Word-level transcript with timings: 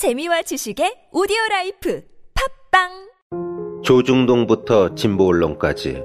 재미와 0.00 0.40
지식의 0.40 1.12
오디오 1.12 1.36
라이프 1.50 2.02
팟빵 2.72 3.82
조중동부터 3.82 4.94
진보 4.94 5.26
언론까지 5.26 6.02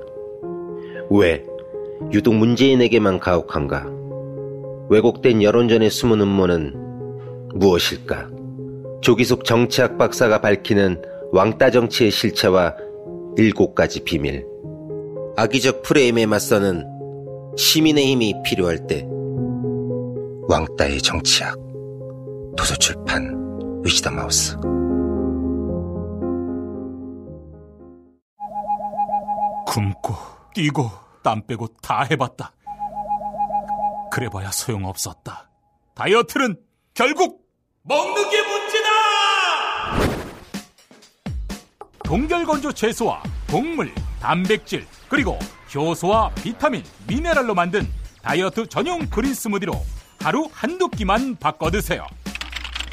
왜 1.12 1.46
유독 2.11 2.35
문재인에게만 2.35 3.21
가혹한가? 3.21 3.87
왜곡된 4.89 5.42
여론전의 5.42 5.89
숨은 5.89 6.19
음모는 6.19 6.73
무엇일까? 7.55 8.31
조기숙 9.00 9.45
정치학 9.45 9.98
박사가 9.98 10.41
밝히는 10.41 11.02
왕따 11.32 11.71
정치의 11.71 12.12
실체와 12.12 12.75
일곱 13.38 13.75
가지 13.75 14.04
비밀. 14.04 14.46
악의적 15.38 15.84
프레임에 15.84 16.25
맞서는 16.25 16.84
시민의 17.55 18.07
힘이 18.07 18.34
필요할 18.43 18.88
때 18.88 19.07
왕따의 20.50 21.02
정치학 21.02 21.57
도서출판 22.57 23.45
위시덤 23.86 24.18
하우스 24.18 24.58
굶고 29.68 30.16
뛰고 30.56 30.89
땀 31.24 31.46
빼고 31.46 31.68
다 31.82 32.02
해봤다. 32.03 32.52
그래봐야 34.12 34.52
소용없었다. 34.52 35.49
다이어트는 35.93 36.57
결국 36.93 37.45
먹는 37.84 38.29
게 38.31 38.41
문제다! 38.41 38.90
동결건조 42.04 42.71
채소와 42.71 43.21
곡물, 43.52 43.93
단백질, 44.20 44.88
그리고 45.09 45.38
효소와 45.73 46.31
비타민, 46.35 46.84
미네랄로 47.07 47.54
만든 47.54 47.88
다이어트 48.23 48.67
전용 48.67 49.07
그린 49.09 49.34
스무디로 49.34 49.73
하루 50.20 50.48
한두 50.52 50.90
끼만 50.90 51.35
바꿔 51.35 51.70
드세요. 51.70 52.07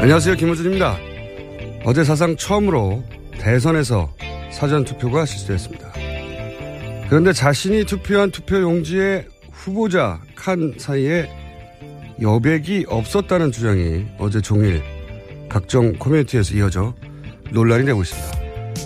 안녕하세요. 0.00 0.34
김호준입니다. 0.36 0.98
어제 1.86 2.04
사상 2.04 2.36
처음으로 2.36 3.02
대선에서 3.32 4.12
사전투표가 4.50 5.24
실시됐습니다. 5.24 5.90
그런데 7.08 7.32
자신이 7.32 7.86
투표한 7.86 8.30
투표 8.30 8.60
용지에 8.60 9.24
후보자 9.58 10.20
칸 10.36 10.74
사이에 10.78 11.28
여백이 12.20 12.86
없었다는 12.88 13.50
주장이 13.50 14.06
어제 14.18 14.40
종일 14.40 14.82
각종 15.48 15.94
커뮤니티에서 15.98 16.54
이어져 16.54 16.94
논란이 17.50 17.84
되고 17.84 18.00
있습니다. 18.00 18.38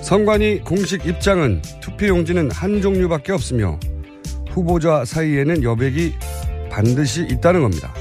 선관위 0.02 0.60
공식 0.60 1.06
입장은 1.06 1.60
투표용지는 1.80 2.50
한 2.50 2.80
종류밖에 2.80 3.32
없으며 3.32 3.78
후보자 4.50 5.04
사이에는 5.04 5.62
여백이 5.62 6.14
반드시 6.70 7.26
있다는 7.30 7.62
겁니다. 7.62 7.92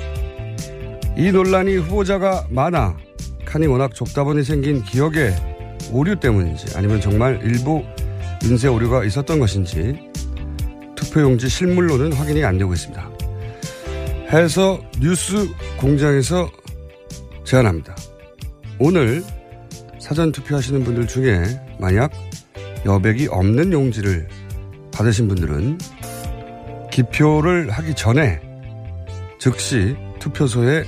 이 1.18 1.32
논란이 1.32 1.76
후보자가 1.76 2.48
많아 2.50 2.98
칸이 3.46 3.68
워낙 3.68 3.94
좁다 3.94 4.24
보니 4.24 4.44
생긴 4.44 4.82
기억의 4.82 5.36
오류 5.92 6.18
때문인지 6.18 6.78
아니면 6.78 7.02
정말 7.02 7.42
일부 7.44 7.84
인쇄 8.44 8.70
오류가 8.70 9.04
있었던 9.04 9.40
것인지 9.40 10.11
투표용지 11.02 11.50
실물로는 11.50 12.14
확인이 12.14 12.44
안 12.44 12.58
되고 12.58 12.74
있습니다. 12.74 13.10
해서 14.32 14.82
뉴스 15.00 15.50
공장에서 15.78 16.50
제안합니다. 17.44 17.96
오늘 18.80 19.24
사전 20.00 20.32
투표하시는 20.32 20.84
분들 20.84 21.08
중에 21.08 21.44
만약 21.80 22.12
여백이 22.86 23.28
없는 23.28 23.74
용지를 23.74 24.28
받으신 24.94 25.28
분들은 25.28 25.78
기표를 26.92 27.70
하기 27.72 27.94
전에 27.96 28.40
즉시 29.40 29.96
투표소에 30.20 30.86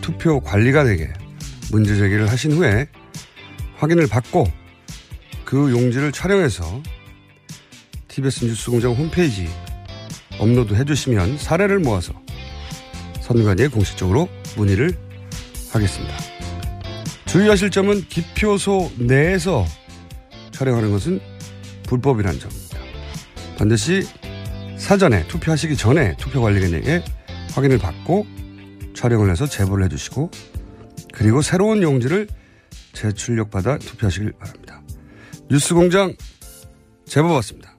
투표 0.00 0.40
관리관에게 0.40 1.12
문제 1.70 1.96
제기를 1.96 2.30
하신 2.30 2.52
후에 2.52 2.86
확인을 3.76 4.06
받고 4.06 4.46
그 5.44 5.70
용지를 5.70 6.12
촬영해서 6.12 6.82
TBS 8.16 8.46
뉴스공장 8.46 8.94
홈페이지 8.94 9.46
업로드 10.38 10.72
해주시면 10.72 11.36
사례를 11.36 11.80
모아서 11.80 12.14
선관위에 13.20 13.68
공식적으로 13.68 14.30
문의를 14.56 14.96
하겠습니다. 15.70 16.14
주의하실 17.26 17.70
점은 17.70 18.00
기표소 18.08 18.90
내에서 18.96 19.66
촬영하는 20.50 20.92
것은 20.92 21.20
불법이라는 21.82 22.40
점입니다. 22.40 22.78
반드시 23.58 24.08
사전에 24.78 25.28
투표하시기 25.28 25.76
전에 25.76 26.16
투표관리관에게 26.16 27.04
확인을 27.52 27.76
받고 27.76 28.26
촬영을 28.94 29.30
해서 29.30 29.44
제보를 29.44 29.84
해주시고 29.84 30.30
그리고 31.12 31.42
새로운 31.42 31.82
용지를 31.82 32.28
재출력받아 32.94 33.76
투표하시길 33.76 34.32
바랍니다. 34.38 34.80
뉴스공장 35.50 36.16
제보 37.04 37.28
받습니다. 37.28 37.75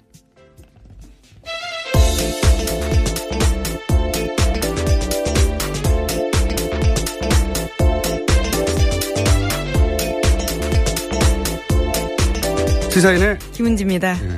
시사인의 12.98 13.38
김은지입니다. 13.54 14.26
예. 14.26 14.38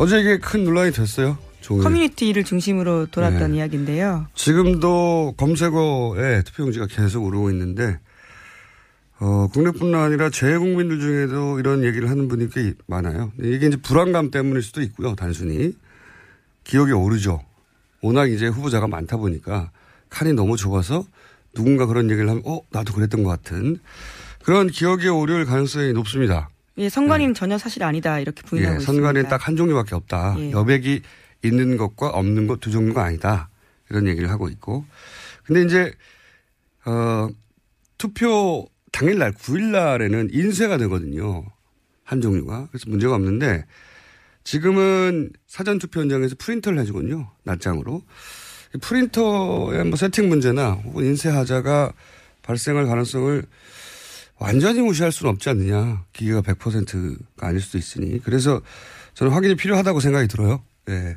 어제 0.00 0.18
이게 0.20 0.38
큰 0.38 0.64
논란이 0.64 0.90
됐어요. 0.90 1.38
종일. 1.60 1.84
커뮤니티를 1.84 2.42
중심으로 2.42 3.06
돌았던 3.06 3.52
네. 3.52 3.58
이야기인데요. 3.58 4.26
지금도 4.34 5.34
검색어에 5.36 6.42
투표용지가 6.42 6.88
계속 6.88 7.24
오르고 7.24 7.50
있는데 7.50 8.00
어, 9.20 9.46
국내뿐만 9.52 10.00
아니라 10.00 10.28
재외국민들 10.28 10.98
중에도 10.98 11.60
이런 11.60 11.84
얘기를 11.84 12.10
하는 12.10 12.26
분이 12.26 12.50
꽤 12.50 12.74
많아요. 12.88 13.30
이게 13.38 13.68
이제 13.68 13.76
불안감 13.76 14.32
때문일 14.32 14.62
수도 14.62 14.82
있고요. 14.82 15.14
단순히 15.14 15.72
기억이 16.64 16.90
오르죠. 16.90 17.44
워낙 18.02 18.28
이제 18.28 18.48
후보자가 18.48 18.88
많다 18.88 19.18
보니까 19.18 19.70
칸이 20.10 20.32
너무 20.32 20.56
좁아서 20.56 21.04
누군가 21.54 21.86
그런 21.86 22.10
얘기를 22.10 22.28
하면 22.28 22.42
어 22.44 22.60
나도 22.70 22.92
그랬던 22.92 23.22
것 23.22 23.30
같은 23.30 23.78
그런 24.42 24.66
기억의 24.66 25.10
오류일 25.10 25.44
가능성이 25.44 25.92
높습니다. 25.92 26.48
예, 26.78 26.88
선관위는 26.88 27.34
전혀 27.34 27.58
사실 27.58 27.82
아니다 27.82 28.18
이렇게 28.20 28.42
부인하고 28.42 28.74
예, 28.74 28.78
있습니다. 28.78 28.92
선관위는 28.92 29.28
딱한 29.28 29.56
종류밖에 29.56 29.94
없다. 29.94 30.36
예. 30.38 30.50
여백이 30.52 31.02
있는 31.44 31.76
것과 31.76 32.08
없는 32.08 32.46
것 32.46 32.60
두 32.60 32.70
종류가 32.70 33.04
아니다. 33.04 33.48
이런 33.90 34.06
얘기를 34.06 34.30
하고 34.30 34.48
있고. 34.48 34.84
근데 35.44 35.62
이제, 35.62 35.92
어, 36.84 37.28
투표 37.96 38.66
당일날 38.92 39.32
9일날에는 39.32 40.28
인쇄가 40.32 40.76
되거든요. 40.78 41.44
한 42.04 42.20
종류가. 42.20 42.68
그래서 42.70 42.88
문제가 42.88 43.14
없는데 43.14 43.64
지금은 44.44 45.30
사전 45.46 45.78
투표 45.78 46.00
현장에서 46.00 46.34
프린터를 46.38 46.78
해주거든요. 46.80 47.30
낱장으로. 47.44 48.02
프린터의 48.80 49.84
뭐 49.86 49.96
세팅 49.96 50.28
문제나 50.28 50.72
혹은 50.72 51.04
인쇄 51.04 51.28
하자가 51.30 51.92
발생할 52.42 52.86
가능성을 52.86 53.44
완전히 54.38 54.80
무시할 54.80 55.12
수는 55.12 55.32
없지 55.32 55.48
않느냐. 55.50 56.04
기계가 56.12 56.42
100%가 56.42 57.46
아닐 57.46 57.60
수도 57.60 57.78
있으니. 57.78 58.20
그래서 58.20 58.60
저는 59.14 59.32
확인이 59.32 59.56
필요하다고 59.56 60.00
생각이 60.00 60.28
들어요. 60.28 60.62
예. 60.88 61.16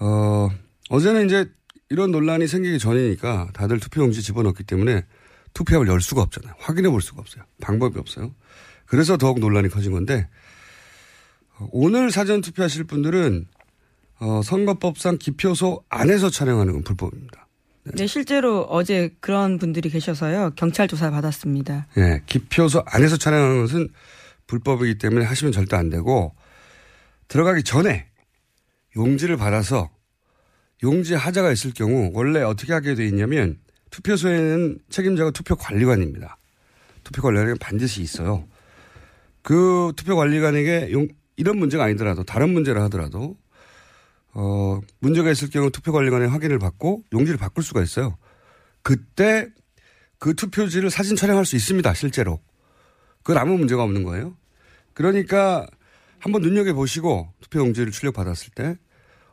어, 0.00 0.48
어제는 0.88 1.26
이제 1.26 1.50
이런 1.88 2.10
논란이 2.10 2.48
생기기 2.48 2.78
전이니까 2.78 3.50
다들 3.52 3.80
투표용지 3.80 4.22
집어넣기 4.22 4.64
때문에 4.64 5.04
투표함을 5.54 5.88
열 5.88 6.00
수가 6.00 6.22
없잖아요. 6.22 6.54
확인해 6.58 6.90
볼 6.90 7.00
수가 7.00 7.20
없어요. 7.20 7.44
방법이 7.60 7.98
없어요. 7.98 8.34
그래서 8.86 9.16
더욱 9.16 9.38
논란이 9.38 9.68
커진 9.68 9.92
건데 9.92 10.28
오늘 11.70 12.10
사전 12.10 12.40
투표하실 12.40 12.84
분들은 12.84 13.46
어, 14.18 14.40
선거법상 14.42 15.18
기표소 15.18 15.84
안에서 15.88 16.30
촬영하는 16.30 16.72
건 16.72 16.82
불법입니다. 16.82 17.45
네. 17.94 18.06
실제로 18.06 18.62
어제 18.62 19.10
그런 19.20 19.58
분들이 19.58 19.88
계셔서요. 19.90 20.52
경찰 20.56 20.88
조사 20.88 21.10
받았습니다. 21.10 21.86
예, 21.98 22.22
기표소 22.26 22.82
안에서 22.86 23.16
촬영하는 23.16 23.60
것은 23.62 23.88
불법이기 24.46 24.98
때문에 24.98 25.24
하시면 25.24 25.52
절대 25.52 25.76
안 25.76 25.90
되고 25.90 26.34
들어가기 27.28 27.62
전에 27.62 28.08
용지를 28.96 29.36
받아서 29.36 29.90
용지 30.82 31.14
하자가 31.14 31.52
있을 31.52 31.72
경우 31.72 32.10
원래 32.14 32.42
어떻게 32.42 32.72
하게 32.72 32.94
돼 32.94 33.06
있냐면 33.06 33.58
투표소에는 33.90 34.78
책임자가 34.90 35.30
투표 35.30 35.56
관리관입니다. 35.56 36.38
투표 37.02 37.22
관리관이 37.22 37.58
반드시 37.58 38.02
있어요. 38.02 38.46
그 39.42 39.92
투표 39.96 40.16
관리관에게 40.16 40.90
용, 40.92 41.08
이런 41.36 41.58
문제가 41.58 41.84
아니더라도 41.84 42.24
다른 42.24 42.50
문제를 42.50 42.82
하더라도 42.82 43.36
어, 44.38 44.80
문제가 45.00 45.30
있을 45.30 45.48
경우 45.48 45.70
투표 45.70 45.92
관리관의 45.92 46.28
확인을 46.28 46.58
받고 46.58 47.04
용지를 47.14 47.38
바꿀 47.38 47.64
수가 47.64 47.82
있어요. 47.82 48.18
그때 48.82 49.48
그 50.18 50.34
투표지를 50.34 50.90
사진 50.90 51.16
촬영할 51.16 51.46
수 51.46 51.56
있습니다. 51.56 51.94
실제로. 51.94 52.38
그건 53.22 53.38
아무 53.38 53.56
문제가 53.56 53.82
없는 53.82 54.02
거예요. 54.04 54.36
그러니까 54.92 55.66
한번 56.18 56.42
눈여겨보시고 56.42 57.32
투표 57.40 57.60
용지를 57.60 57.92
출력받았을 57.92 58.50
때, 58.54 58.76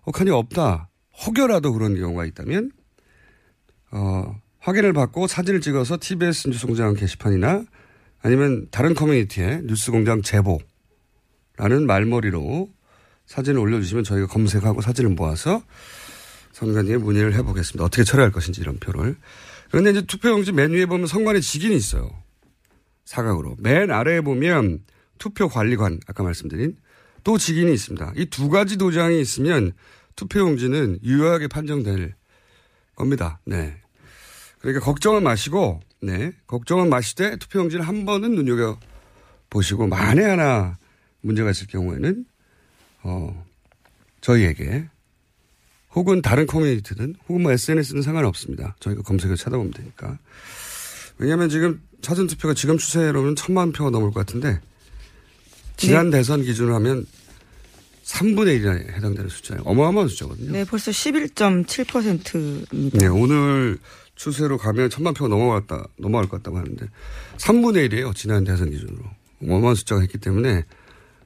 어, 0.03 0.11
칸이 0.11 0.29
없다. 0.29 0.89
혹여라도 1.25 1.73
그런 1.73 1.95
경우가 1.95 2.25
있다면, 2.25 2.71
어, 3.91 4.39
확인을 4.59 4.93
받고 4.93 5.27
사진을 5.27 5.59
찍어서 5.59 5.97
TBS 5.99 6.47
뉴스공장 6.47 6.93
게시판이나 6.93 7.65
아니면 8.21 8.67
다른 8.71 8.93
커뮤니티에 8.93 9.61
뉴스공장 9.65 10.21
제보라는 10.21 11.85
말머리로 11.85 12.69
사진을 13.25 13.59
올려주시면 13.59 14.03
저희가 14.03 14.27
검색하고 14.27 14.81
사진을 14.81 15.11
모아서 15.11 15.63
선관위에 16.51 16.97
문의를 16.97 17.33
해보겠습니다. 17.35 17.83
어떻게 17.83 18.03
처리할 18.03 18.31
것인지 18.31 18.61
이런 18.61 18.77
표를. 18.79 19.15
그런데 19.71 19.91
이제 19.91 20.01
투표용지 20.01 20.51
맨 20.51 20.71
위에 20.71 20.85
보면 20.85 21.07
선관위 21.07 21.41
직인이 21.41 21.75
있어요. 21.75 22.11
사각으로. 23.05 23.55
맨 23.59 23.91
아래에 23.91 24.21
보면 24.21 24.83
투표관리관, 25.17 25.99
아까 26.07 26.23
말씀드린 26.23 26.77
또 27.23 27.37
직인이 27.37 27.73
있습니다. 27.73 28.13
이 28.17 28.25
두 28.25 28.49
가지 28.49 28.77
도장이 28.77 29.19
있으면 29.19 29.71
투표용지는 30.15 30.99
유효하게 31.03 31.47
판정될 31.47 32.13
겁니다. 32.95 33.39
네. 33.45 33.81
그러니까 34.59 34.85
걱정은 34.85 35.23
마시고, 35.23 35.79
네. 36.01 36.33
걱정은 36.47 36.89
마시되 36.89 37.37
투표용지를 37.37 37.87
한 37.87 38.05
번은 38.05 38.35
눈여겨 38.35 38.79
보시고, 39.49 39.87
만에 39.87 40.23
하나 40.23 40.77
문제가 41.21 41.49
있을 41.51 41.67
경우에는 41.67 42.25
어, 43.03 43.45
저희에게 44.21 44.85
혹은 45.93 46.21
다른 46.21 46.47
커뮤니티든 46.47 47.15
혹은 47.27 47.43
뭐 47.43 47.51
SNS는 47.51 48.01
상관없습니다. 48.01 48.75
저희가 48.79 49.01
검색을 49.03 49.35
찾아보면 49.35 49.71
되니까. 49.71 50.17
왜냐하면 51.17 51.49
지금 51.49 51.81
사전 52.01 52.27
투표가 52.27 52.53
지금 52.53 52.77
추세로는 52.77 53.35
천만 53.35 53.71
표가 53.71 53.91
넘을 53.91 54.11
것 54.11 54.25
같은데 54.25 54.59
지난 55.77 56.09
네. 56.09 56.17
대선 56.17 56.43
기준으로 56.43 56.75
하면 56.75 57.05
3분의 58.03 58.61
1이나 58.61 58.93
해당되는 58.93 59.29
숫자예요. 59.29 59.63
어마어마한 59.65 60.09
숫자거든요. 60.09 60.51
네, 60.51 60.65
벌써 60.65 60.91
11.7%입니다. 60.91 62.97
네, 62.97 63.07
오늘 63.07 63.77
추세로 64.15 64.57
가면 64.57 64.89
천만 64.89 65.13
표가 65.13 65.29
넘어갔다, 65.29 65.87
넘어갈 65.97 66.27
것 66.27 66.37
같다고 66.37 66.57
하는데 66.57 66.85
3분의 67.37 67.89
1이에요. 67.89 68.15
지난 68.15 68.43
대선 68.43 68.69
기준으로. 68.69 69.03
어마어마한 69.41 69.75
숫자가 69.75 70.03
있기 70.03 70.17
때문에 70.17 70.63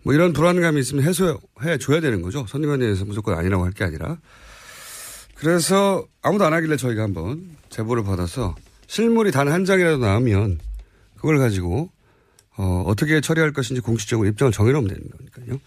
뭐 0.07 0.13
이런 0.13 0.31
불안감이 0.31 0.79
있으면 0.79 1.03
해소해 1.03 1.77
줘야 1.81 1.99
되는 1.99 2.21
거죠. 2.21 2.45
선거관위에서 2.47 3.03
무조건 3.03 3.37
아니라고 3.37 3.65
할 3.65 3.73
게 3.73 3.83
아니라. 3.83 4.17
그래서 5.35 6.07
아무도 6.21 6.45
안 6.45 6.53
하길래 6.53 6.77
저희가 6.77 7.03
한번 7.03 7.57
제보를 7.69 8.05
받아서 8.05 8.55
실물이 8.87 9.31
단 9.31 9.49
한 9.49 9.65
장이라도 9.65 9.97
나오면 9.97 10.59
그걸 11.17 11.39
가지고 11.39 11.89
어, 12.55 12.83
어떻게 12.87 13.19
처리할 13.19 13.51
것인지 13.51 13.81
공식적으로 13.81 14.29
입장을 14.29 14.53
정해놓으면 14.53 14.87
되는 14.87 15.03
거니까요. 15.09 15.59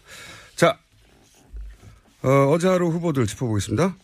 자, 0.57 0.79
어, 2.23 2.29
어제 2.51 2.67
하루 2.67 2.89
후보들 2.89 3.27
짚어보겠습니다. 3.27 3.95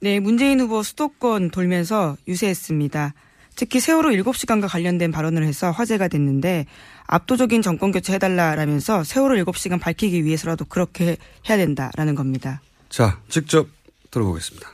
네, 0.00 0.18
문재인 0.18 0.58
후보 0.58 0.82
수도권 0.82 1.52
돌면서 1.52 2.16
유세했습니다. 2.26 3.14
특히 3.54 3.78
세월호 3.78 4.10
7시간과 4.10 4.68
관련된 4.68 5.12
발언을 5.12 5.44
해서 5.44 5.70
화제가 5.70 6.08
됐는데 6.08 6.66
압도적인 7.06 7.62
정권 7.62 7.92
교체 7.92 8.14
해달라라면서 8.14 9.04
세월호 9.04 9.44
7시간 9.44 9.80
밝히기 9.80 10.24
위해서라도 10.24 10.64
그렇게 10.64 11.16
해야 11.48 11.56
된다라는 11.56 12.14
겁니다. 12.14 12.60
자, 12.88 13.18
직접 13.28 13.66
들어보겠습니다. 14.10 14.68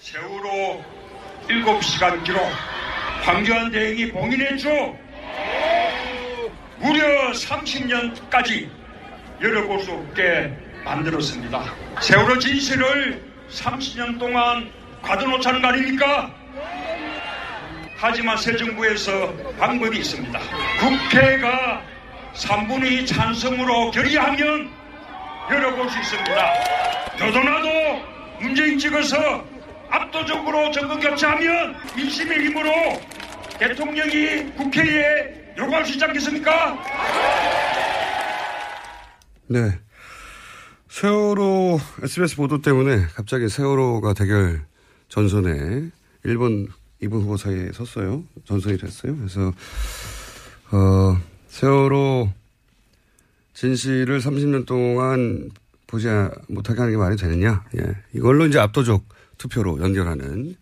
세월호 0.00 0.82
7시간 1.48 2.24
기록 2.24 2.42
황교안 3.22 3.70
대행이 3.70 4.12
봉인했죠. 4.12 4.68
무려 6.80 7.32
30년까지 7.32 8.68
열어볼 9.42 9.82
수 9.82 9.92
없게 9.92 10.56
만들었습니다. 10.84 11.74
세월호 12.00 12.38
진실을 12.38 13.22
30년 13.50 14.18
동안 14.18 14.70
가둬놓자는 15.02 15.62
거 15.62 15.68
아닙니까? 15.68 16.34
하지만 18.00 18.36
새 18.36 18.56
정부에서 18.56 19.34
방법이 19.58 19.98
있습니다. 19.98 20.38
국회가 20.78 21.82
3분의 22.32 23.02
2 23.02 23.06
찬성으로 23.06 23.90
결의하면 23.90 24.70
열어볼 25.50 25.90
수 25.90 25.98
있습니다. 25.98 26.54
더더나도 27.18 27.68
문재인 28.40 28.78
찍어서 28.78 29.44
압도적으로 29.90 30.70
정권 30.70 31.00
교체하면 31.00 31.74
민심의 31.96 32.46
힘으로 32.46 32.70
대통령이 33.58 34.52
국회에 34.52 35.54
요구할 35.58 35.84
수 35.84 35.94
있지 35.94 36.04
않겠습니까? 36.04 36.78
네. 39.48 39.76
세월호 40.88 41.80
SBS 42.04 42.36
보도 42.36 42.62
때문에 42.62 43.06
갑자기 43.16 43.48
세월호가 43.48 44.14
대결 44.14 44.64
전선에 45.08 45.90
일본 46.22 46.68
이분 47.00 47.22
후보 47.22 47.36
사이에 47.36 47.70
섰어요. 47.72 48.24
전선이 48.44 48.78
됐어요. 48.78 49.16
그래서, 49.16 49.52
어, 50.70 51.20
세월호 51.48 52.30
진실을 53.54 54.20
30년 54.20 54.66
동안 54.66 55.50
보지 55.86 56.06
못하게 56.48 56.80
하는 56.80 56.92
게 56.92 56.96
말이 56.96 57.16
되느냐. 57.16 57.64
예. 57.76 57.94
이걸로 58.14 58.46
이제 58.46 58.58
압도적 58.58 59.04
투표로 59.38 59.80
연결하는 59.80 60.56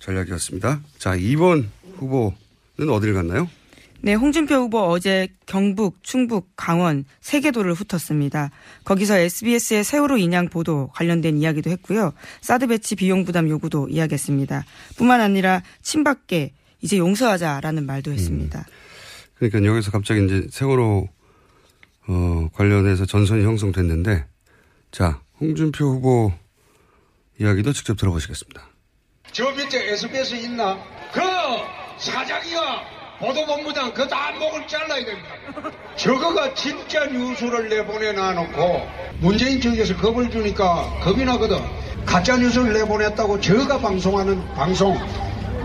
전략이었습니다. 0.00 0.80
자, 0.98 1.16
2번 1.16 1.66
후보는 1.96 2.90
어디를 2.90 3.14
갔나요? 3.14 3.48
네, 4.04 4.14
홍준표 4.14 4.56
후보 4.56 4.80
어제 4.80 5.28
경북, 5.46 6.02
충북, 6.02 6.50
강원 6.56 7.04
세계도를 7.20 7.72
훑었습니다. 7.72 8.50
거기서 8.84 9.16
SBS의 9.16 9.84
세월호 9.84 10.16
인양 10.16 10.48
보도 10.48 10.88
관련된 10.88 11.38
이야기도 11.38 11.70
했고요. 11.70 12.12
사드 12.40 12.66
배치 12.66 12.96
비용 12.96 13.24
부담 13.24 13.48
요구도 13.48 13.88
이야기했습니다. 13.88 14.64
뿐만 14.96 15.20
아니라 15.20 15.62
친박계 15.82 16.52
이제 16.80 16.98
용서하자라는 16.98 17.86
말도 17.86 18.10
음. 18.10 18.14
했습니다. 18.14 18.58
음. 18.58 18.72
그러니까 19.36 19.64
여기서 19.64 19.92
갑자기 19.92 20.24
이제 20.24 20.48
세월호 20.50 21.08
어, 22.08 22.48
관련해서 22.54 23.06
전선이 23.06 23.44
형성됐는데 23.44 24.24
자, 24.90 25.20
홍준표 25.38 25.84
후보 25.84 26.32
이야기도 27.40 27.72
직접 27.72 27.96
들어보시겠습니다. 27.96 28.68
저 29.30 29.48
밑에 29.52 29.92
SBS 29.92 30.34
있나? 30.34 30.76
그 31.12 31.20
사장이가 31.98 33.01
보도본부장 33.18 33.92
그다 33.92 34.32
목을 34.32 34.66
잘라야 34.66 35.04
됩니다. 35.04 35.28
저거가 35.96 36.54
진짜 36.54 37.04
뉴스를 37.06 37.68
내보내 37.68 38.12
놔 38.12 38.32
놓고 38.32 38.86
문재인 39.20 39.60
측에서 39.60 39.96
겁을 39.96 40.30
주니까 40.30 40.88
겁이 41.02 41.24
나거든. 41.24 41.58
가짜 42.04 42.36
뉴스를 42.36 42.72
내보냈다고 42.72 43.40
저가 43.40 43.78
방송하는 43.78 44.42
방송 44.54 44.98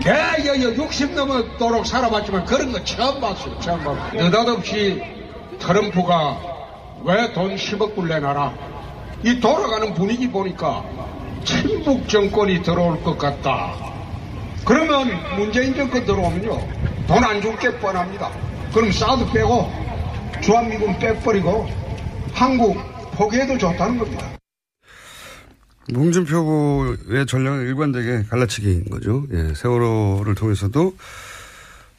개여여 0.00 0.74
60 0.76 1.14
넘어도록 1.14 1.84
살아봤지만 1.84 2.44
그런 2.44 2.70
거 2.70 2.82
처음 2.84 3.20
봤어요. 3.20 3.58
처음 3.58 3.82
봤어요. 3.82 4.22
느닷없이 4.22 5.02
트럼프가 5.58 6.38
왜 7.04 7.32
돈 7.32 7.56
10억 7.56 7.94
불 7.96 8.08
내놔라. 8.08 8.52
이 9.24 9.40
돌아가는 9.40 9.92
분위기 9.94 10.30
보니까 10.30 10.84
친북 11.44 12.08
정권이 12.08 12.62
들어올 12.62 13.02
것 13.02 13.18
같다. 13.18 13.74
그러면 14.64 15.10
문재인 15.36 15.74
정권 15.74 16.04
들어오면요. 16.04 16.87
돈 17.08 17.24
안 17.24 17.40
줄 17.40 17.56
게 17.58 17.70
뻔합니다. 17.80 18.30
그럼 18.72 18.92
사드 18.92 19.32
빼고 19.32 19.70
주한미군 20.42 20.98
빼버리고 20.98 21.66
한국 22.32 22.76
포기해도 23.16 23.56
좋다는 23.58 23.98
겁니다. 23.98 24.36
홍준표 25.94 26.36
후보의 26.36 27.24
전략은 27.26 27.66
일관되게 27.66 28.24
갈라치기인 28.24 28.90
거죠. 28.90 29.24
예, 29.32 29.54
세월호를 29.54 30.34
통해서도 30.34 30.94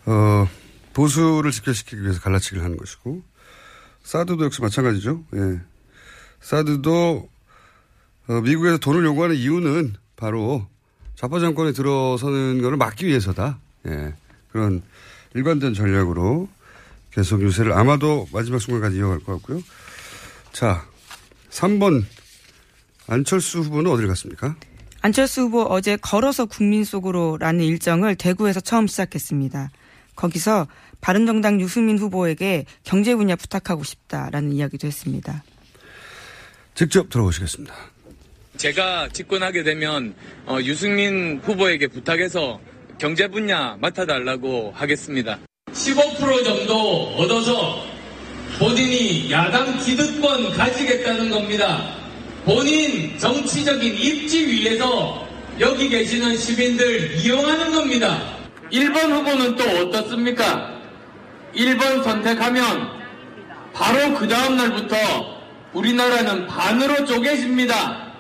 어, 0.05 0.47
보수를 0.93 1.49
지켜시키기 1.51 2.03
위해서 2.03 2.21
갈라치기를 2.21 2.63
하는 2.63 2.77
것이고 2.77 3.21
사드도 4.03 4.45
역시 4.45 4.61
마찬가지죠. 4.61 5.23
예. 5.35 5.59
사드도 6.39 7.27
어, 8.27 8.41
미국에서 8.41 8.77
돈을 8.77 9.03
요구하는 9.05 9.35
이유는 9.35 9.95
바로 10.15 10.67
좌파 11.15 11.39
정권에 11.39 11.71
들어서는 11.71 12.61
것을 12.61 12.77
막기 12.77 13.07
위해서다. 13.07 13.57
예. 13.87 14.13
그런 14.51 14.81
일관된 15.33 15.73
전략으로 15.73 16.47
계속 17.11 17.41
유세를 17.41 17.73
아마도 17.73 18.27
마지막 18.31 18.59
순간까지 18.59 18.97
이어갈 18.97 19.19
것 19.19 19.33
같고요. 19.33 19.61
자, 20.51 20.85
3번 21.49 22.03
안철수 23.07 23.59
후보는 23.59 23.91
어디를 23.91 24.07
갔습니까? 24.09 24.55
안철수 25.01 25.41
후보 25.41 25.61
어제 25.63 25.95
걸어서 25.97 26.45
국민 26.45 26.83
속으로라는 26.83 27.63
일정을 27.63 28.15
대구에서 28.15 28.59
처음 28.59 28.87
시작했습니다. 28.87 29.71
거기서 30.15 30.67
바른정당 31.01 31.61
유승민 31.61 31.97
후보에게 31.97 32.65
경제 32.83 33.15
분야 33.15 33.35
부탁하고 33.35 33.83
싶다라는 33.83 34.51
이야기도 34.51 34.87
했습니다. 34.87 35.43
직접 36.75 37.09
들어보시겠습니다. 37.09 37.73
제가 38.57 39.07
집권하게 39.09 39.63
되면 39.63 40.13
어, 40.45 40.59
유승민 40.61 41.39
후보에게 41.43 41.87
부탁해서 41.87 42.59
경제 42.99 43.29
분야 43.29 43.77
맡아달라고 43.79 44.73
하겠습니다. 44.75 45.39
15% 45.71 46.43
정도 46.43 47.15
얻어서 47.17 47.81
본인이 48.59 49.31
야당 49.31 49.79
기득권 49.79 50.51
가지겠다는 50.51 51.29
겁니다. 51.29 51.95
본인 52.43 53.17
정치적인 53.17 53.95
입지 53.95 54.45
위에서 54.45 55.25
여기 55.61 55.87
계시는 55.87 56.35
시민들 56.35 57.15
이용하는 57.15 57.71
겁니다. 57.71 58.21
1번 58.69 59.09
후보는 59.11 59.55
또 59.55 59.63
어떻습니까? 59.63 60.77
1번 61.55 62.03
선택하면 62.03 62.89
바로 63.73 64.13
그 64.15 64.27
다음 64.27 64.57
날부터 64.57 64.97
우리나라는 65.71 66.47
반으로 66.47 67.05
쪼개집니다. 67.05 68.11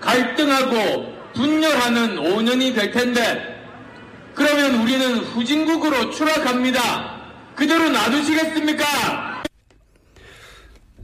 갈등하고 0.00 1.14
분열하는 1.34 2.16
5년이 2.16 2.74
될 2.74 2.90
텐데 2.90 3.53
그러면 4.34 4.82
우리는 4.82 5.18
후진국으로 5.18 6.10
추락합니다. 6.10 7.14
그대로 7.54 7.88
놔두시겠습니까? 7.88 8.84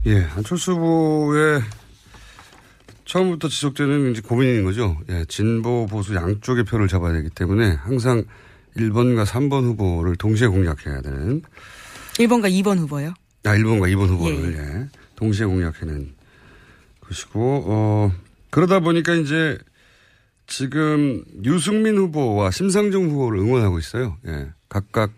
예, 0.06 0.24
안철수 0.34 0.72
후보의 0.72 1.62
처음부터 3.04 3.48
지속되는 3.48 4.12
이제 4.12 4.20
고민인 4.20 4.64
거죠. 4.64 4.96
예, 5.10 5.24
진보, 5.28 5.86
보수 5.86 6.14
양쪽의 6.14 6.64
표를 6.64 6.88
잡아야 6.88 7.12
되기 7.12 7.28
때문에 7.30 7.72
항상 7.74 8.24
1번과 8.76 9.26
3번 9.26 9.64
후보를 9.64 10.16
동시에 10.16 10.48
공략해야 10.48 11.02
되는. 11.02 11.42
1번과 12.14 12.50
2번 12.50 12.78
후보요? 12.78 13.14
아, 13.44 13.56
1번과 13.56 13.92
2번 13.92 14.08
후보를, 14.08 14.54
예. 14.54 14.58
예 14.58 14.88
동시에 15.16 15.46
공략하는 15.46 16.14
것이고, 17.00 17.64
어, 17.66 18.12
그러다 18.50 18.80
보니까 18.80 19.14
이제 19.14 19.58
지금 20.50 21.24
유승민 21.44 21.96
후보와 21.96 22.50
심상정 22.50 23.08
후보를 23.08 23.38
응원하고 23.38 23.78
있어요. 23.78 24.18
예. 24.26 24.48
각각 24.68 25.12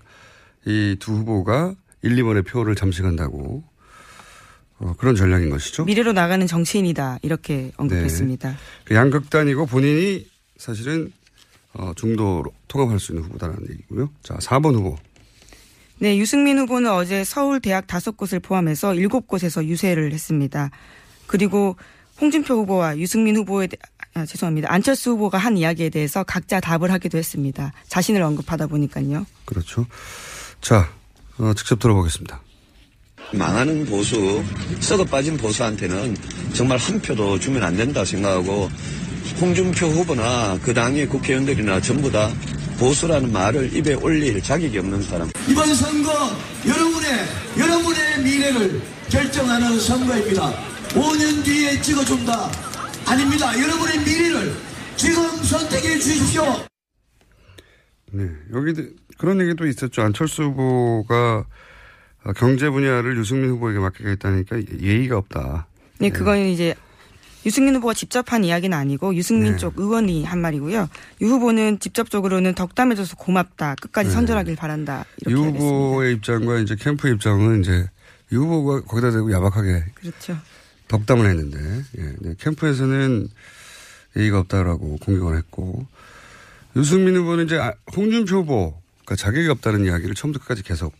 이 0.66 0.96
두 1.00 1.12
후보가 1.14 1.74
1, 2.02 2.16
2번의 2.16 2.46
표를 2.46 2.74
잠식한다고 2.76 3.64
어, 4.78 4.94
그런 4.98 5.16
전략인 5.16 5.50
것이죠. 5.50 5.84
미래로 5.84 6.12
나가는 6.12 6.46
정치인이다 6.46 7.18
이렇게 7.22 7.72
언급했습니다. 7.78 8.50
네. 8.50 8.56
그 8.84 8.94
양극단이고 8.94 9.66
본인이 9.66 10.26
사실은 10.58 11.10
어, 11.72 11.92
중도로 11.96 12.52
통합할 12.68 13.00
수 13.00 13.12
있는 13.12 13.24
후보다라는 13.24 13.62
얘기고요. 13.70 14.10
자, 14.22 14.34
4번 14.36 14.74
후보. 14.74 14.96
네, 15.98 16.18
유승민 16.18 16.58
후보는 16.58 16.90
어제 16.90 17.24
서울 17.24 17.60
대학 17.60 17.86
다섯 17.86 18.16
곳을 18.16 18.38
포함해서 18.40 18.92
7곳에서 18.92 19.64
유세를 19.64 20.12
했습니다. 20.12 20.70
그리고 21.26 21.76
홍준표 22.22 22.54
후보와 22.54 22.98
유승민 22.98 23.36
후보에 23.36 23.66
대, 23.66 23.76
아, 24.14 24.24
죄송합니다. 24.24 24.72
안철수 24.72 25.10
후보가 25.10 25.38
한 25.38 25.58
이야기에 25.58 25.90
대해서 25.90 26.22
각자 26.22 26.60
답을 26.60 26.92
하기도 26.92 27.18
했습니다. 27.18 27.72
자신을 27.88 28.22
언급하다 28.22 28.68
보니까요. 28.68 29.26
그렇죠. 29.44 29.84
자, 30.60 30.88
어, 31.38 31.52
직접 31.56 31.80
들어보겠습니다. 31.80 32.40
망하는 33.32 33.84
보수, 33.86 34.44
썩어 34.78 35.04
빠진 35.04 35.36
보수한테는 35.36 36.16
정말 36.52 36.78
한 36.78 37.00
표도 37.00 37.40
주면 37.40 37.64
안 37.64 37.76
된다 37.76 38.04
생각하고 38.04 38.70
홍준표 39.40 39.86
후보나 39.86 40.58
그 40.62 40.72
당의 40.72 41.08
국회의원들이나 41.08 41.80
전부 41.80 42.10
다 42.10 42.30
보수라는 42.78 43.32
말을 43.32 43.74
입에 43.74 43.94
올릴 43.94 44.40
자격이 44.40 44.78
없는 44.78 45.02
사람. 45.02 45.30
이번 45.48 45.74
선거 45.74 46.12
여러분의 46.66 47.10
여러분의 47.58 48.22
미래를 48.22 48.80
결정하는 49.10 49.80
선거입니다. 49.80 50.71
5년 50.94 51.44
뒤에 51.44 51.80
찍어준다. 51.80 52.50
아닙니다. 53.06 53.58
여러분의 53.58 53.98
미래를 54.00 54.52
지금 54.96 55.24
선택해 55.42 55.98
주십시오. 55.98 56.44
네, 58.12 58.28
여기 58.52 58.74
그런 59.18 59.40
얘기도 59.40 59.66
있었죠. 59.66 60.02
안철수 60.02 60.42
후보가 60.44 61.46
경제 62.36 62.68
분야를 62.68 63.16
유승민 63.16 63.50
후보에게 63.50 63.78
맡기겠다니까 63.78 64.60
예의가 64.80 65.16
없다. 65.16 65.66
네, 65.98 66.10
그건 66.10 66.38
이제 66.40 66.74
유승민 67.46 67.74
후보가 67.76 67.94
직접 67.94 68.30
한 68.32 68.44
이야기는 68.44 68.76
아니고 68.76 69.14
유승민 69.16 69.52
네. 69.52 69.58
쪽 69.58 69.78
의원이 69.78 70.24
한 70.24 70.40
말이고요. 70.40 70.88
유 71.22 71.26
후보는 71.26 71.80
직접적으로는 71.80 72.54
덕담해줘서 72.54 73.16
고맙다. 73.16 73.76
끝까지 73.80 74.10
네. 74.10 74.14
선전하길 74.14 74.56
바란다. 74.56 75.06
유 75.26 75.38
후보의 75.38 76.14
입장과 76.14 76.58
이제 76.58 76.76
캠프 76.78 77.08
입장은 77.08 77.62
이제 77.62 77.88
유 78.30 78.42
후보가 78.42 78.82
거기다 78.82 79.10
대고 79.10 79.32
야박하게 79.32 79.84
그렇죠. 79.94 80.36
덕담을 80.92 81.28
했는데 81.28 81.58
예, 81.98 82.14
네, 82.20 82.34
캠프에서는 82.38 83.28
예의가 84.16 84.40
없다라고 84.40 84.98
공격을 84.98 85.38
했고 85.38 85.86
유승민 86.76 87.16
후보는 87.16 87.46
이제 87.46 87.56
아, 87.56 87.72
홍준표 87.96 88.36
후보가 88.40 89.16
자격이 89.16 89.48
없다는 89.48 89.86
이야기를 89.86 90.14
처음부터 90.14 90.42
끝까지 90.42 90.62
계속 90.62 90.94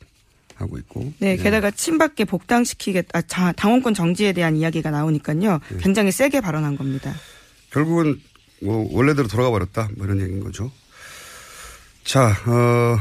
하고 0.54 0.78
있고 0.78 1.12
네, 1.18 1.32
예. 1.32 1.36
게다가 1.36 1.70
친박계 1.70 2.24
복당시키겠, 2.24 3.06
아, 3.12 3.22
자, 3.22 3.52
당원권 3.52 3.94
정지에 3.94 4.32
대한 4.32 4.56
이야기가 4.56 4.90
나오니까요. 4.90 5.60
네. 5.68 5.78
굉장히 5.78 6.10
세게 6.10 6.40
발언한 6.40 6.76
겁니다. 6.76 7.14
결국은 7.70 8.20
뭐 8.62 8.88
원래대로 8.92 9.28
돌아가 9.28 9.50
버렸다 9.50 9.90
뭐 9.96 10.06
이런 10.06 10.20
얘기인 10.20 10.40
거죠. 10.40 10.70
자, 12.04 12.28
어, 12.46 12.98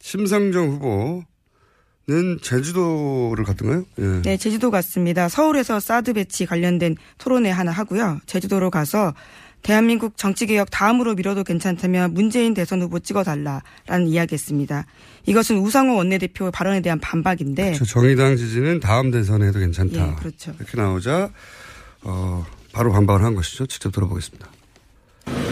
심상정 0.00 0.70
후보 0.70 1.24
는 2.08 2.38
제주도를 2.40 3.44
갔던가요? 3.44 3.84
예. 3.98 4.22
네, 4.22 4.36
제주도 4.38 4.70
갔습니다. 4.70 5.28
서울에서 5.28 5.78
사드 5.78 6.14
배치 6.14 6.46
관련된 6.46 6.96
토론회 7.18 7.50
하나 7.50 7.70
하고요. 7.70 8.20
제주도로 8.24 8.70
가서 8.70 9.12
대한민국 9.62 10.16
정치개혁 10.16 10.70
다음으로 10.70 11.14
미뤄도 11.14 11.44
괜찮다면 11.44 12.14
문재인 12.14 12.54
대선 12.54 12.80
후보 12.80 12.98
찍어달라라는 12.98 14.06
이야기했습니다. 14.06 14.86
이것은 15.26 15.58
우상호 15.58 15.96
원내대표 15.96 16.50
발언에 16.50 16.80
대한 16.80 16.98
반박인데. 16.98 17.74
저 17.74 17.84
정의당 17.84 18.36
지지는 18.36 18.80
다음 18.80 19.10
대선에도 19.10 19.58
괜찮다. 19.58 20.08
예, 20.08 20.14
그렇죠. 20.14 20.54
이렇게 20.58 20.78
나오자 20.80 21.30
어, 22.04 22.46
바로 22.72 22.90
반박을 22.90 23.22
한 23.22 23.34
것이죠. 23.34 23.66
직접 23.66 23.92
들어보겠습니다. 23.92 24.48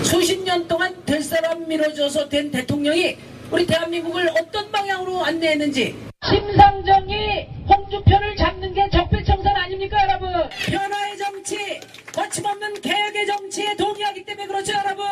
수십 0.03 0.43
년 0.43 0.67
동안 0.67 0.95
될 1.05 1.23
사람 1.23 1.69
밀어줘서 1.69 2.31
된 2.31 2.51
대통령이 2.51 3.19
우리 3.51 3.67
대한민국을 3.67 4.31
어떤 4.31 4.73
방향으로 4.73 5.23
안내했는지 5.23 6.06
심상정이 6.25 7.47
홍준표를 7.69 8.37
잡는 8.37 8.73
게 8.75 8.89
적폐청산 8.91 9.55
아닙니까 9.55 9.97
여러분? 10.09 10.29
변화의 10.67 11.19
정치 11.19 11.81
거침없는 12.13 12.81
개혁의 12.81 13.27
정치에 13.27 13.77
동의하기 13.77 14.25
때문에 14.25 14.47
그렇죠 14.47 14.73
여러분? 14.73 15.05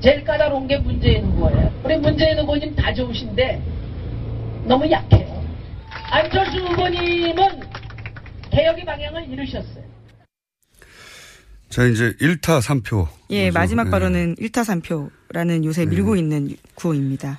제일 0.00 0.24
까다로운 0.24 0.66
게 0.66 0.78
문재인 0.78 1.24
후보예요. 1.26 1.82
우리 1.84 1.96
문재인 1.98 2.38
후보님 2.38 2.74
다 2.74 2.92
좋으신데 2.94 3.62
너무 4.66 4.90
약해요. 4.90 5.44
안철수 6.10 6.58
후보님은 6.58 7.60
개혁의 8.50 8.84
방향을 8.84 9.28
잃으셨어요. 9.30 9.86
자, 11.68 11.84
이제 11.84 12.12
1타 12.20 12.60
3표. 12.62 13.06
예, 13.30 13.50
마지막 13.50 13.84
네. 13.84 13.90
발언은 13.90 14.36
1타 14.36 14.62
3표라는 15.30 15.64
요새 15.64 15.84
밀고 15.84 16.16
있는 16.16 16.56
구호입니다. 16.74 17.38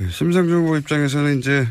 예, 0.00 0.08
심상정 0.08 0.64
후보 0.64 0.76
입장에서는 0.78 1.38
이제 1.38 1.66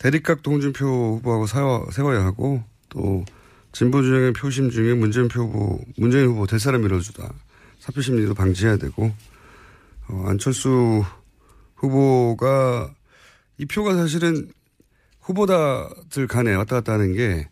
대립각 0.00 0.42
동준표 0.42 1.18
후보하고 1.18 1.46
세워, 1.46 1.86
세워야 1.92 2.24
하고 2.24 2.64
또 2.88 3.24
진보 3.72 4.02
진영의 4.02 4.32
표심 4.32 4.70
중에 4.70 4.94
문재인 4.94 5.28
표 5.28 5.42
후보, 5.42 5.78
문재인 5.98 6.26
후보 6.26 6.46
될 6.46 6.58
사람 6.58 6.82
밀어주다. 6.82 7.32
사표 7.78 8.00
심리도 8.00 8.34
방지해야 8.34 8.78
되고 8.78 9.12
어, 10.08 10.24
안철수 10.26 11.04
후보가 11.76 12.90
이 13.58 13.66
표가 13.66 13.94
사실은 13.94 14.50
후보다들 15.20 16.26
간에 16.26 16.54
왔다 16.54 16.76
갔다 16.76 16.94
하는 16.94 17.12
게 17.12 17.48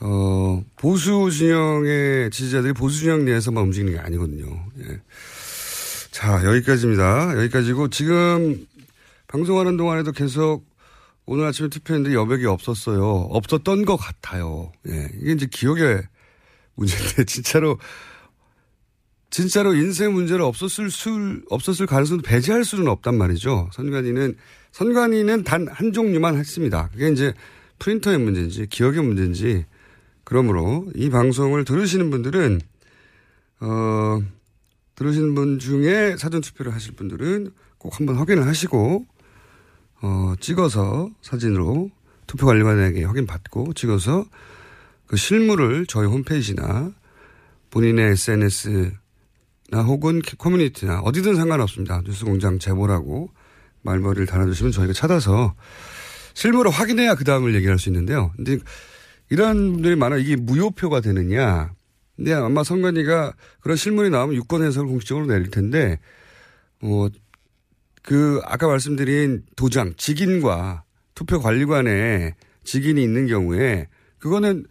어, 0.00 0.64
보수 0.76 1.30
진영의 1.30 2.32
지지자들이 2.32 2.72
보수 2.72 2.98
진영 2.98 3.24
내에서만 3.24 3.62
움직이는 3.62 3.92
게 3.92 3.98
아니거든요. 4.00 4.46
예. 4.80 5.00
자, 6.10 6.44
여기까지입니다. 6.44 7.38
여기까지고 7.38 7.88
지금 7.88 8.66
방송하는 9.28 9.76
동안에도 9.76 10.10
계속 10.10 10.71
오늘 11.26 11.46
아침에 11.46 11.68
투표했는데 11.68 12.14
여백이 12.14 12.46
없었어요. 12.46 13.04
없었던 13.30 13.84
것 13.84 13.96
같아요. 13.96 14.72
예. 14.88 15.08
이게 15.20 15.32
이제 15.32 15.46
기억의 15.50 16.02
문제인데 16.74 17.24
진짜로 17.26 17.78
진짜로 19.30 19.74
인생 19.74 20.12
문제를 20.12 20.42
없었을 20.42 20.90
수, 20.90 21.40
없었을 21.48 21.86
가능성도 21.86 22.22
배제할 22.22 22.64
수는 22.64 22.86
없단 22.88 23.16
말이죠. 23.16 23.70
선관위는, 23.72 24.36
선관위는 24.72 25.44
단 25.44 25.66
한 25.68 25.92
종류만 25.92 26.36
했습니다. 26.36 26.90
그게 26.92 27.08
이제 27.10 27.32
프린터의 27.78 28.18
문제인지 28.18 28.66
기억의 28.66 29.02
문제인지 29.02 29.64
그러므로 30.24 30.86
이 30.94 31.08
방송을 31.08 31.64
들으시는 31.64 32.10
분들은, 32.10 32.60
어, 33.60 34.22
들으시는 34.96 35.34
분 35.34 35.58
중에 35.58 36.16
사전투표를 36.18 36.74
하실 36.74 36.92
분들은 36.94 37.52
꼭 37.78 37.98
한번 37.98 38.16
확인을 38.16 38.46
하시고, 38.46 39.06
어, 40.02 40.34
찍어서 40.40 41.10
사진으로 41.22 41.90
투표 42.26 42.46
관리관에게 42.46 43.04
확인받고 43.04 43.72
찍어서 43.74 44.26
그 45.06 45.16
실물을 45.16 45.86
저희 45.86 46.06
홈페이지나 46.06 46.92
본인의 47.70 48.12
SNS 48.12 48.92
나 49.70 49.82
혹은 49.82 50.20
커뮤니티나 50.38 51.00
어디든 51.00 51.36
상관없습니다. 51.36 52.02
뉴스공장 52.04 52.58
제보라고 52.58 53.30
말머리를 53.82 54.26
달아주시면 54.26 54.72
저희가 54.72 54.92
찾아서 54.92 55.54
실물을 56.34 56.70
확인해야 56.70 57.14
그 57.14 57.24
다음을 57.24 57.54
얘기할 57.54 57.78
수 57.78 57.88
있는데요. 57.88 58.32
근데 58.36 58.58
이런 59.30 59.72
분들이 59.72 59.96
많아 59.96 60.16
이게 60.16 60.36
무효표가 60.36 61.00
되느냐. 61.00 61.72
근데 62.16 62.34
아마 62.34 62.62
선관위가 62.62 63.34
그런 63.60 63.76
실물이 63.76 64.10
나오면 64.10 64.36
유권 64.36 64.62
해석을 64.62 64.88
공식적으로 64.88 65.26
내릴 65.26 65.50
텐데, 65.50 65.98
뭐, 66.78 67.08
그, 68.02 68.40
아까 68.44 68.66
말씀드린 68.66 69.44
도장, 69.56 69.94
직인과 69.96 70.84
투표 71.14 71.40
관리관에 71.40 72.34
직인이 72.64 73.02
있는 73.02 73.26
경우에 73.26 73.88
그거는 74.18 74.66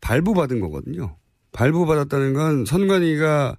발부받은 0.00 0.60
거거든요. 0.60 1.16
발부받았다는 1.52 2.34
건 2.34 2.64
선관위가 2.64 3.56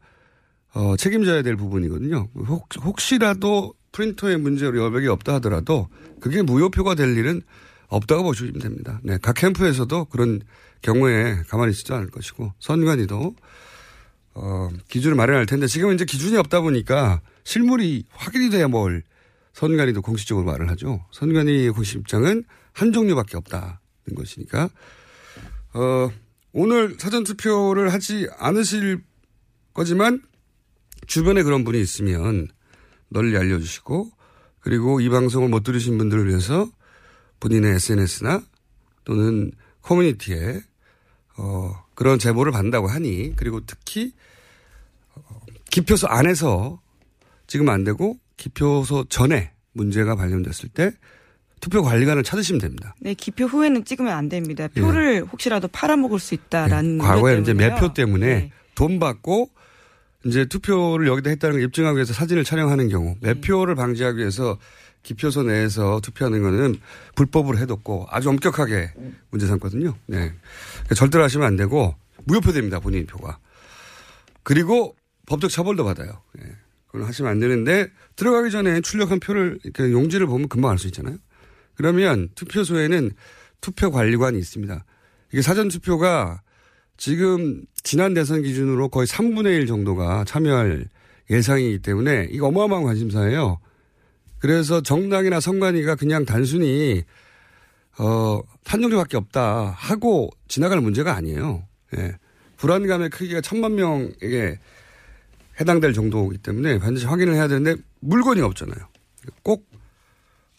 어, 0.74 0.98
책임져야 0.98 1.42
될 1.42 1.56
부분이거든요. 1.56 2.28
혹, 2.48 2.68
혹시라도 2.84 3.74
프린터의 3.94 4.38
문제로 4.38 4.84
여백이 4.84 5.08
없다 5.08 5.36
하더라도 5.36 5.88
그게 6.20 6.42
무효표가 6.42 6.96
될 6.96 7.18
일은 7.18 7.42
없다고 7.88 8.24
보시면 8.24 8.60
됩니다. 8.60 9.00
네. 9.04 9.18
각 9.22 9.36
캠프에서도 9.36 10.06
그런 10.06 10.42
경우에 10.82 11.44
가만히 11.48 11.72
있지도 11.72 11.96
않을 11.96 12.10
것이고 12.12 12.52
선관위도 12.60 13.36
어, 14.36 14.70
기준을 14.90 15.16
마련할 15.16 15.46
텐데 15.46 15.66
지금은 15.68 15.96
이제 15.96 16.04
기준이 16.04 16.36
없다 16.38 16.60
보니까 16.60 17.22
실물이 17.46 18.06
확인이 18.10 18.50
돼야 18.50 18.68
뭘 18.68 19.04
선관위도 19.54 20.02
공식적으로 20.02 20.46
말을 20.46 20.70
하죠. 20.72 21.06
선관위 21.12 21.70
공식 21.70 22.00
입장은 22.00 22.44
한 22.74 22.92
종류밖에 22.92 23.38
없다는 23.38 23.78
것이니까 24.16 24.70
어, 25.74 26.12
오늘 26.52 26.96
사전투표를 27.00 27.94
하지 27.94 28.28
않으실 28.38 29.02
거지만 29.74 30.22
주변에 31.08 31.44
그런 31.44 31.64
분이 31.64 31.80
있으면 31.80 32.48
널리 33.10 33.38
알려주시고 33.38 34.12
그리고 34.60 35.00
이 35.00 35.10
방송을 35.10 35.48
못 35.48 35.64
들으신 35.64 35.98
분들을 35.98 36.28
위해서 36.28 36.70
본인의 37.40 37.76
SNS나 37.76 38.42
또는 39.04 39.52
커뮤니티에 39.82 40.62
어, 41.38 41.86
그런 41.94 42.18
제보를 42.18 42.52
받는다고 42.52 42.88
하니 42.88 43.36
그리고 43.36 43.62
특히 43.66 44.14
어, 45.14 45.42
기표소 45.70 46.08
안에서 46.08 46.82
지금 47.56 47.70
안 47.70 47.86
되고 47.86 48.18
기표소 48.36 49.06
전에 49.06 49.54
문제가 49.72 50.18
발견됐을 50.18 50.68
때 50.74 50.92
투표 51.62 51.84
관리관을 51.84 52.22
찾으시면 52.24 52.60
됩니다. 52.60 52.94
네, 53.00 53.14
기표 53.14 53.46
후에는 53.46 53.86
찍으면 53.86 54.12
안 54.12 54.28
됩니다. 54.28 54.68
표를 54.68 55.16
예. 55.16 55.20
혹시라도 55.20 55.70
팔아먹을 55.70 56.20
수 56.20 56.34
있다라는. 56.34 56.98
네, 56.98 57.04
과거에 57.06 57.40
이제 57.40 57.54
매표 57.54 57.94
때문에 57.94 58.28
네. 58.28 58.52
돈 58.76 59.00
받고 59.00 59.52
이제 60.26 60.44
투표를 60.44 61.08
여기다 61.08 61.30
했다는 61.30 61.56
걸 61.56 61.64
입증하기 61.64 61.96
위해서 61.96 62.12
사진을 62.12 62.44
촬영하는 62.44 62.90
경우 62.90 63.16
매표를 63.22 63.76
방지하기 63.76 64.18
위해서 64.18 64.58
기표소 65.04 65.44
내에서 65.44 66.02
투표하는 66.02 66.42
거는 66.42 66.76
불법으로 67.16 67.58
해뒀고 67.58 68.08
아주 68.10 68.28
엄격하게 68.28 68.92
문제 69.32 69.48
삼거든요. 69.48 69.96
네. 70.08 70.34
그러니까 70.74 70.96
절대로 70.96 71.24
하시면 71.24 71.48
안 71.48 71.56
되고 71.56 71.96
무효표 72.26 72.52
됩니다. 72.52 72.82
본인 72.82 73.06
표가. 73.06 73.38
그리고 74.44 74.94
법적 75.26 75.50
처벌도 75.50 75.86
받아요. 75.86 76.22
네. 76.34 76.52
하시면 77.04 77.32
안 77.32 77.40
되는데 77.40 77.88
들어가기 78.16 78.52
전에 78.52 78.82
출력한 78.82 79.20
표를 79.20 79.60
이렇게 79.64 79.92
용지를 79.92 80.28
보면 80.28 80.48
금방 80.48 80.72
알 80.72 80.78
수 80.78 80.88
있잖아요. 80.88 81.18
그러면 81.76 82.30
투표소에는 82.36 83.12
투표 83.62 83.92
관리관이 83.92 84.38
있습니다. 84.40 84.86
이게 85.32 85.42
사전 85.42 85.68
투표가 85.68 86.42
지금 86.98 87.64
지난 87.84 88.14
대선 88.14 88.42
기준으로 88.42 88.90
거의 88.90 89.08
3분의 89.08 89.60
1 89.60 89.68
정도가 89.68 90.24
참여할 90.26 90.88
예상이기 91.30 91.80
때문에 91.80 92.30
이거 92.32 92.48
어마어마한 92.48 92.86
관심사예요. 92.86 93.60
그래서 94.40 94.82
정당이나 94.82 95.40
선관위가 95.40 95.96
그냥 95.96 96.24
단순히 96.24 97.04
어, 97.98 98.42
한정조밖에 98.66 99.18
없다 99.18 99.74
하고 99.76 100.30
지나갈 100.48 100.82
문제가 100.82 101.16
아니에요. 101.16 101.68
예. 101.98 102.16
불안감의 102.58 103.10
크기가 103.10 103.42
천만 103.42 103.76
명에게 103.76 104.60
해당될 105.60 105.94
정도이기 105.94 106.40
때문에 106.40 106.80
반드시 106.80 107.06
확인을 107.06 107.34
해야 107.36 107.48
되는데 107.48 107.82
물건이 108.02 108.42
없잖아요. 108.42 108.88
꼭, 109.44 109.68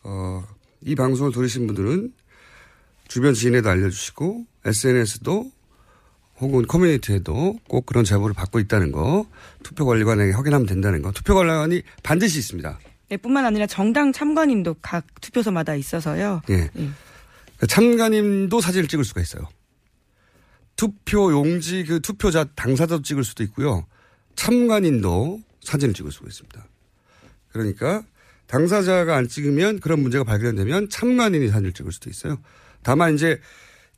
어, 0.03 0.45
이 0.81 0.95
방송을 0.95 1.33
들으신 1.33 1.67
분들은 1.67 2.13
주변 3.09 3.35
지인에도 3.35 3.69
알려주시고 3.69 4.47
SNS도 4.65 5.51
혹은 6.39 6.67
커뮤니티에도 6.67 7.59
꼭 7.69 7.87
그런 7.87 8.05
제보를 8.05 8.35
받고 8.35 8.59
있다는 8.59 8.93
거 8.93 9.27
투표관리관에게 9.63 10.33
확인하면 10.33 10.67
된다는 10.67 11.03
거 11.03 11.13
투표관리관이 11.13 11.83
반드시 12.03 12.39
있습니다. 12.39 12.79
네, 13.09 13.17
뿐만 13.17 13.45
아니라 13.47 13.67
정당 13.67 14.13
참관인도 14.13 14.77
각 14.83 15.07
투표소마다 15.21 15.77
있어서요. 15.77 16.43
예. 16.51 16.71
예. 16.77 16.91
참관인도 17.67 18.61
사진을 18.61 18.89
찍을 18.89 19.05
수가 19.05 19.21
있어요. 19.21 19.49
투표 20.75 21.33
용지 21.33 21.85
그 21.85 22.01
투표자 22.01 22.45
당사자도 22.45 23.03
찍을 23.03 23.25
수도 23.25 23.43
있고요. 23.45 23.87
참관인도 24.37 25.42
사진을 25.62 25.94
찍을 25.94 26.12
수가 26.12 26.27
있습니다. 26.29 26.66
그러니까 27.49 28.05
당사자가 28.46 29.16
안 29.16 29.27
찍으면 29.29 29.81
그런 29.81 30.01
문제가 30.01 30.25
발견되면 30.25 30.88
참관인이 30.88 31.49
사진을 31.49 31.72
찍을 31.72 31.90
수도 31.92 32.11
있어요. 32.11 32.38
다만 32.83 33.14
이제 33.14 33.40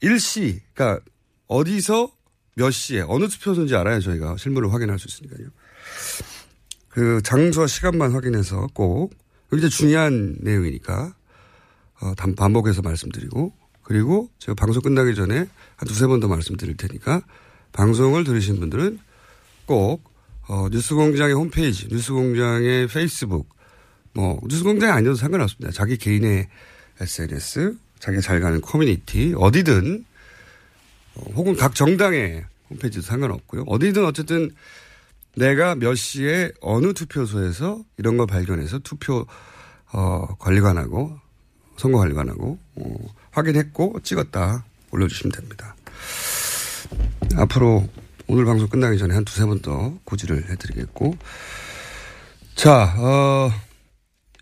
일시, 0.01 0.61
그러니까 0.73 1.05
어디서 1.49 2.11
몇 2.55 2.71
시에 2.71 3.03
어느 3.07 3.29
투표소인지 3.29 3.75
알아야 3.77 4.01
저희가 4.01 4.37
실물을 4.37 4.73
확인할 4.73 4.99
수 4.99 5.09
있으니까요. 5.09 5.49
그 6.89 7.21
장소와 7.23 7.67
시간만 7.67 8.13
확인해서 8.13 8.67
꼭 8.73 9.15
이제 9.53 9.69
중요한 9.69 10.37
내용이니까 10.41 11.15
어, 12.01 12.15
반복해서 12.37 12.83
말씀드리고 12.83 13.53
그리고 13.83 14.31
제가 14.39 14.55
방송 14.55 14.83
끝나기 14.83 15.15
전에 15.15 15.49
한 15.77 15.89
두세 15.89 16.07
번 16.07 16.21
더 16.21 16.29
말씀드릴 16.29 16.77
테니까 16.77 17.23
방송을 17.73 18.25
들으신 18.25 18.61
분들은 18.61 18.99
꼭 19.67 20.03
어, 20.49 20.69
뉴스공장의 20.71 21.35
홈페이지, 21.35 21.89
뉴스공장의 21.89 22.89
페이스북, 22.89 23.49
뭐 24.15 24.41
뉴스공장이 24.49 24.91
아니어도 24.91 25.17
상관없습니다. 25.17 25.73
자기 25.73 25.99
개인의 25.99 26.49
SNS, 27.01 27.77
자기가 27.99 28.23
잘 28.23 28.41
가는 28.41 28.61
커뮤니티 28.61 29.35
어디든 29.37 30.05
혹은 31.35 31.55
각 31.55 31.75
정당의 31.75 32.45
홈페이지도 32.71 33.03
상관없고요. 33.03 33.65
어디든 33.67 34.05
어쨌든 34.07 34.51
내가 35.37 35.75
몇 35.75 35.95
시에 35.95 36.51
어느 36.61 36.95
투표소에서 36.95 37.85
이런 37.99 38.17
걸 38.17 38.27
발견해서 38.27 38.79
투표 38.81 39.27
어, 39.93 40.37
관리관하고 40.39 41.19
선거 41.77 41.99
관리관하고 41.99 42.59
어, 42.77 42.97
확인했고 43.31 44.01
찍었다 44.03 44.65
올려주시면 44.91 45.33
됩니다. 45.33 45.77
앞으로 47.37 47.87
오늘 48.29 48.45
방송 48.45 48.69
끝나기 48.69 48.99
전에 48.99 49.15
한 49.15 49.25
두세 49.25 49.45
번 49.47 49.61
더 49.61 49.99
고지를 50.05 50.51
해드리겠고 50.51 51.17
자 52.55 52.95
어, 52.99 53.51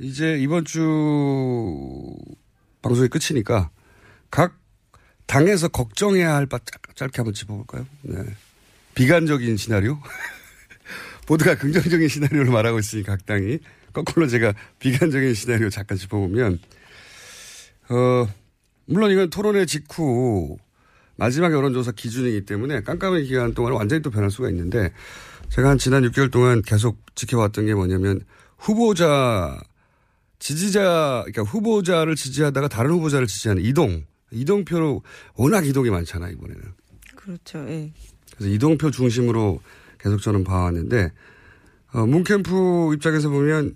이제 0.00 0.36
이번 0.38 0.64
주 0.64 2.14
방송이 2.82 3.08
끝이니까 3.08 3.70
각 4.30 4.58
당에서 5.26 5.68
걱정해야 5.68 6.34
할 6.34 6.46
바 6.46 6.58
짧게 6.94 7.16
한번 7.16 7.34
짚어볼까요? 7.34 7.86
네. 8.02 8.24
비관적인 8.94 9.56
시나리오? 9.56 9.98
모두가 11.28 11.56
긍정적인 11.56 12.08
시나리오를 12.08 12.50
말하고 12.52 12.78
있으니 12.78 13.02
각 13.02 13.24
당이 13.26 13.58
거꾸로 13.92 14.26
제가 14.28 14.54
비관적인 14.78 15.34
시나리오 15.34 15.70
잠깐 15.70 15.96
짚어보면 15.98 16.58
어 17.90 18.28
물론 18.86 19.10
이건 19.10 19.30
토론회 19.30 19.66
직후 19.66 20.58
마지막 21.16 21.52
여론조사 21.52 21.92
기준이기 21.92 22.44
때문에 22.44 22.82
깜깜한 22.82 23.24
기간 23.24 23.54
동안 23.54 23.72
완전히 23.72 24.02
또 24.02 24.10
변할 24.10 24.30
수가 24.30 24.50
있는데 24.50 24.92
제가 25.48 25.70
한 25.70 25.78
지난 25.78 26.02
6개월 26.04 26.30
동안 26.30 26.62
계속 26.62 26.98
지켜왔던 27.14 27.66
게 27.66 27.74
뭐냐면 27.74 28.20
후보자 28.58 29.58
지지자 30.38 31.24
그러니까 31.26 31.42
후보자를 31.42 32.14
지지하다가 32.14 32.68
다른 32.68 32.90
후보자를 32.92 33.26
지지하는 33.26 33.64
이동 33.64 34.04
이동표로 34.30 35.02
워낙 35.34 35.66
이동이 35.66 35.90
많잖아 35.90 36.28
이번에는 36.30 36.62
그렇죠. 37.14 37.58
예. 37.68 37.92
그래서 38.36 38.52
이동표 38.52 38.90
중심으로 38.90 39.60
계속 39.98 40.20
저는 40.20 40.44
봐왔는데 40.44 41.12
어, 41.92 42.06
문캠프 42.06 42.92
입장에서 42.94 43.30
보면 43.30 43.74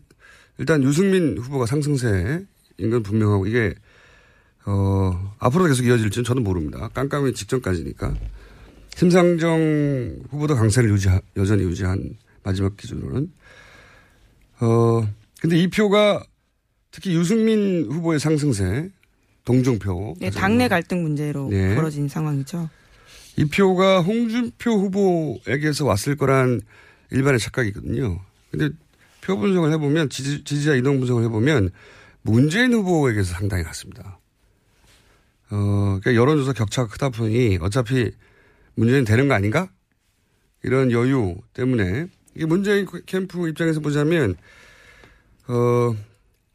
일단 0.58 0.82
유승민 0.82 1.38
후보가 1.38 1.66
상승세인 1.66 2.46
건 2.90 3.02
분명하고 3.02 3.46
이게 3.46 3.74
어, 4.66 5.34
앞으로 5.38 5.66
계속 5.66 5.84
이어질지는 5.86 6.24
저는 6.24 6.44
모릅니다. 6.44 6.88
깜깜이 6.94 7.34
직전까지니까. 7.34 8.14
심상정 8.94 10.18
후보도 10.30 10.54
강세를 10.54 10.90
유지, 10.90 11.08
여전히 11.36 11.62
유지한 11.62 12.16
마지막 12.42 12.76
기준으로는. 12.76 13.32
어, 14.60 15.08
근데 15.40 15.56
이 15.56 15.68
표가 15.68 16.22
특히 16.90 17.14
유승민 17.14 17.86
후보의 17.90 18.20
상승세, 18.20 18.90
동중표. 19.44 20.16
네, 20.20 20.30
당내 20.30 20.68
갈등 20.68 21.02
문제로 21.02 21.48
네. 21.48 21.74
벌어진 21.74 22.08
상황이죠. 22.08 22.68
이 23.36 23.44
표가 23.46 24.02
홍준표 24.02 24.70
후보에게서 24.70 25.86
왔을 25.86 26.16
거란 26.16 26.60
일반의 27.10 27.40
착각이거든요. 27.40 28.20
근데 28.50 28.68
표 29.22 29.38
분석을 29.38 29.72
해보면 29.72 30.10
지지, 30.10 30.44
지지자 30.44 30.74
이동 30.74 30.98
분석을 30.98 31.24
해보면 31.24 31.70
문재인 32.22 32.72
후보에게서 32.74 33.32
상당히 33.32 33.62
갔습니다. 33.64 34.19
어, 35.50 35.98
그러니까 36.00 36.14
여론조사 36.14 36.52
격차가 36.52 36.88
크다 36.88 37.10
보니 37.10 37.58
어차피 37.60 38.12
문재인 38.74 39.04
되는 39.04 39.28
거 39.28 39.34
아닌가? 39.34 39.68
이런 40.62 40.92
여유 40.92 41.36
때문에 41.54 42.06
이 42.36 42.44
문재인 42.44 42.86
캠프 43.06 43.48
입장에서 43.48 43.80
보자면 43.80 44.36
어, 45.48 45.96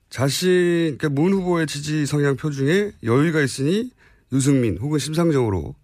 자신, 0.09 0.97
그러니까 0.97 1.09
문 1.09 1.33
후보의 1.33 1.67
지지 1.67 2.05
성향 2.05 2.37
표 2.37 2.49
중에 2.49 2.93
여유가 3.03 3.41
있으니 3.41 3.91
유승민 4.31 4.77
혹은 4.77 4.99
심상정으로 4.99 5.75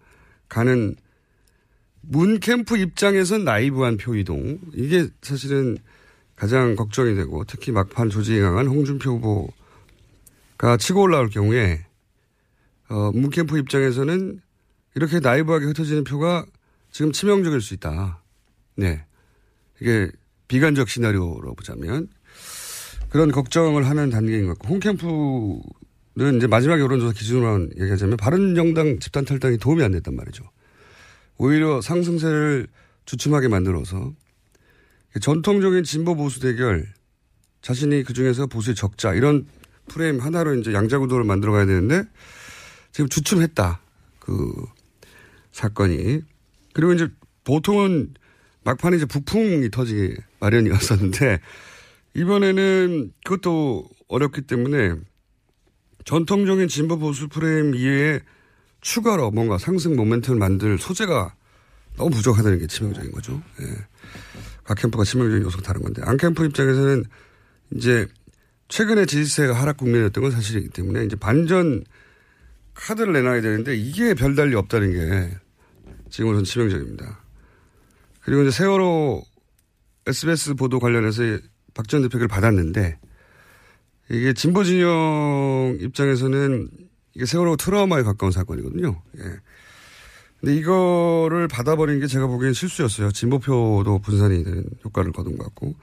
가는 0.48 0.96
문 2.02 2.40
캠프 2.40 2.78
입장에선 2.78 3.44
나이브한 3.44 3.98
표 3.98 4.16
이동. 4.16 4.60
이게 4.74 5.08
사실은 5.22 5.78
가장 6.36 6.76
걱정이 6.76 7.16
되고 7.16 7.44
특히 7.44 7.72
막판 7.72 8.10
조직이 8.10 8.40
강한 8.40 8.68
홍준표 8.68 9.12
후보가 9.12 10.78
치고 10.78 11.02
올라올 11.02 11.30
경우에 11.30 11.86
어, 12.92 13.10
문 13.14 13.30
캠프 13.30 13.58
입장에서는 13.58 14.42
이렇게 14.96 15.22
나이브하게 15.22 15.66
흩어지는 15.68 16.04
표가 16.04 16.46
지금 16.92 17.14
치명적일 17.14 17.62
수 17.62 17.74
있다. 17.74 18.22
네. 18.76 19.06
이게 19.80 20.12
비관적 20.50 20.90
시나리오로 20.90 21.56
보자면 21.56 22.10
그런 23.10 23.32
걱정을 23.32 23.88
하는 23.88 24.10
단계인 24.10 24.46
것 24.46 24.60
같고 24.60 24.68
홍캠프는 24.74 26.38
이제 26.38 26.48
마지막 26.48 26.82
여론조사 26.82 27.14
기준으로 27.14 27.70
얘기하자면 27.80 28.18
바른정당 28.18 29.00
집단 29.00 29.24
탈당이 29.24 29.58
도움이 29.58 29.82
안 29.84 29.94
됐단 29.94 30.14
말이죠. 30.14 30.44
오히려 31.38 31.80
상승세를 31.80 32.68
주춤하게 33.06 33.48
만들어서 33.48 34.12
전통적인 35.22 35.86
진보 35.86 36.16
보수 36.16 36.42
대결 36.42 36.88
자신이 37.62 38.04
그 38.04 38.12
중에서 38.12 38.48
보수의 38.48 38.76
적자 38.76 39.14
이런 39.14 39.48
프레임 39.88 40.20
하나로 40.20 40.56
이제 40.56 40.74
양자구도를 40.74 41.24
만들어 41.24 41.54
가야 41.54 41.66
되는데 41.66 42.04
지금 42.92 43.10
주춤했다. 43.10 43.80
그 44.20 44.66
사건이. 45.52 46.22
그리고 46.74 46.94
이제 46.94 47.08
보통은 47.44 48.14
막판에 48.64 48.98
이제 48.98 49.06
북풍이 49.06 49.70
터지기 49.72 50.16
마련이었었는데 50.40 51.40
이번에는 52.16 53.12
그것도 53.24 53.88
어렵기 54.08 54.42
때문에 54.42 54.96
전통적인 56.06 56.68
진보 56.68 56.98
보수 56.98 57.28
프레임 57.28 57.76
이외에 57.76 58.20
추가로 58.82 59.32
뭔가 59.32 59.58
상승 59.58 59.96
모멘텀을 59.96 60.38
만들 60.38 60.78
소재가 60.78 61.36
너무 61.98 62.10
부족하다는 62.12 62.60
게 62.60 62.68
치명적인 62.68 63.12
거죠. 63.12 63.42
예. 63.62 63.66
각 64.64 64.78
캠프가 64.78 65.04
치명적인 65.04 65.46
요소가 65.46 65.64
다른 65.64 65.82
건데 65.82 66.02
안 66.06 66.18
캠프 66.18 66.46
입장에서는 66.46 67.04
이제 67.76 68.08
최근에 68.68 69.06
지지세가 69.06 69.54
하락 69.54 69.78
국면이었던 69.78 70.24
건 70.24 70.32
사실이기 70.32 70.70
때문에 70.70 71.06
이제 71.06 71.16
반전 71.16 71.84
카드를 72.74 73.14
내놔야 73.14 73.42
되는데 73.42 73.76
이게 73.76 74.14
별달리 74.14 74.56
없다는 74.56 74.92
게 74.92 75.38
지금으로선 76.10 76.46
치명적입니다. 76.46 77.20
그리고 78.22 78.42
이제 78.44 78.52
세월호 78.52 79.24
SBS 80.08 80.56
보도 80.56 80.80
관련해서 80.80 81.24
박전 81.74 82.04
대표를 82.04 82.28
받았는데 82.28 83.00
이게 84.10 84.34
진보 84.34 84.64
진영 84.64 85.78
입장에서는 85.80 86.70
이게 87.16 87.26
세월호 87.26 87.56
트라우마에 87.58 88.04
가까운 88.04 88.32
사건이거든요. 88.32 89.02
예. 89.20 89.24
근데 90.40 90.56
이거를 90.56 91.48
받아버린 91.48 92.00
게 92.00 92.08
제가 92.08 92.28
보기엔 92.28 92.54
실수였어요. 92.54 93.12
진보표도 93.12 94.00
분산이 94.00 94.44
되는 94.44 94.66
효과를 94.84 95.12
거둔 95.12 95.38
것 95.38 95.44
같고. 95.46 95.76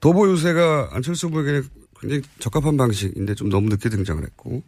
도보 0.00 0.30
유세가 0.32 0.88
안철수 0.92 1.26
후보에게는 1.26 1.64
굉장히 2.00 2.22
적합한 2.38 2.78
방식인데 2.78 3.34
좀 3.34 3.50
너무 3.50 3.68
늦게 3.68 3.90
등장을 3.90 4.22
했고. 4.22 4.62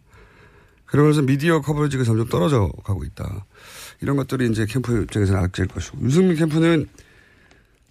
그러면서 0.93 1.23
미디어 1.23 1.59
커버리지가 1.59 2.03
점점 2.03 2.29
떨어져 2.29 2.71
가고 2.83 3.03
있다. 3.03 3.47
이런 4.01 4.15
것들이 4.15 4.47
이제 4.51 4.67
캠프 4.67 5.01
입장에서는 5.01 5.41
악재일 5.41 5.67
것이고. 5.67 5.97
유승민 6.03 6.37
캠프는 6.37 6.87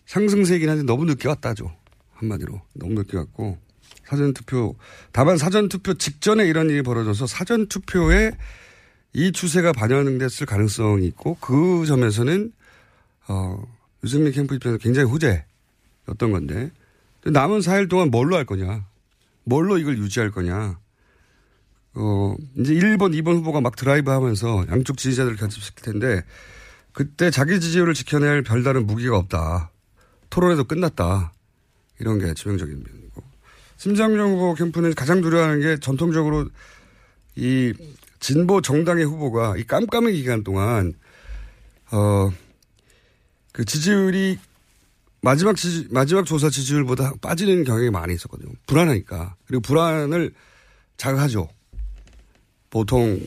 상승세이긴 0.07 0.69
한데 0.69 0.85
너무 0.85 1.05
늦게 1.07 1.27
왔다죠. 1.27 1.75
한마디로. 2.12 2.62
너무 2.75 2.95
늦게 2.95 3.17
왔고. 3.17 3.59
사전 4.07 4.33
투표, 4.33 4.77
다만 5.11 5.37
사전 5.37 5.69
투표 5.69 5.95
직전에 5.95 6.47
이런 6.47 6.71
일이 6.71 6.83
벌어져서 6.83 7.27
사전 7.27 7.67
투표에 7.67 8.31
이 9.15 9.33
추세가 9.33 9.73
반영됐을 9.73 10.47
가능성이 10.47 11.07
있고 11.09 11.38
그 11.41 11.85
점에서는, 11.87 12.53
어, 13.27 13.65
유승민 14.05 14.33
캠프 14.33 14.55
입장에서 14.55 14.79
굉장히 14.79 15.11
후재였던 15.11 16.31
건데. 16.31 16.71
남은 17.25 17.62
4일 17.62 17.91
동안 17.91 18.12
뭘로 18.12 18.37
할 18.37 18.47
거냐. 18.47 18.87
뭘로 19.43 19.79
이걸 19.79 19.99
유지할 19.99 20.31
거냐. 20.31 20.79
어, 21.95 22.35
이제 22.57 22.75
1번, 22.75 23.13
2번 23.15 23.37
후보가 23.37 23.61
막 23.61 23.77
드라이브 23.77 24.11
하면서 24.11 24.65
양쪽 24.71 24.97
지지자들을 24.97 25.37
결집시킬 25.37 25.83
텐데 25.85 26.23
그때 26.93 27.31
자기 27.31 27.61
지지율을 27.61 27.95
지켜낼 27.95 28.43
별다른 28.43 28.87
무기가 28.87 29.17
없다. 29.17 29.71
토론에도 30.31 30.65
끝났다. 30.65 31.33
이런 32.01 32.19
게 32.19 32.35
치명적인 32.35 32.75
면이고. 32.75 33.23
심상정 33.77 34.33
후보 34.33 34.55
캠프는 34.55 34.95
가장 34.95 35.21
두려워하는 35.21 35.61
게 35.61 35.77
전통적으로 35.79 36.49
이 37.35 37.73
진보 38.21 38.61
정당의 38.61 39.05
후보가 39.05 39.57
이 39.57 39.65
깜깜의 39.65 40.15
기간 40.15 40.45
동안 40.45 40.95
어, 41.91 42.31
그 43.53 43.65
지지율이 43.65 44.39
마지막 45.21 45.57
지지, 45.57 45.89
마지막 45.91 46.25
조사 46.25 46.51
지지율보다 46.51 47.15
빠지는 47.21 47.65
경향이 47.65 47.91
많이 47.91 48.15
있었거든요. 48.15 48.53
불안하니까. 48.67 49.37
그리고 49.47 49.61
불안을 49.63 50.33
자극하죠. 50.97 51.49
보통 52.73 53.21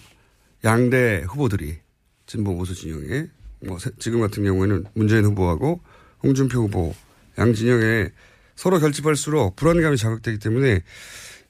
양대 0.64 1.24
후보들이 1.28 1.78
진보 2.26 2.58
보수 2.58 2.74
진영에 2.74 3.28
뭐 3.62 3.78
지금 4.00 4.20
같은 4.20 4.44
경우에는 4.44 4.86
문재인 4.96 5.24
후보하고 5.24 5.80
홍준표 6.24 6.64
후보 6.64 6.96
양 7.38 7.54
진영에 7.54 8.10
서로 8.56 8.80
결집할수록 8.80 9.56
불안감이 9.56 9.98
자극되기 9.98 10.40
때문에 10.40 10.82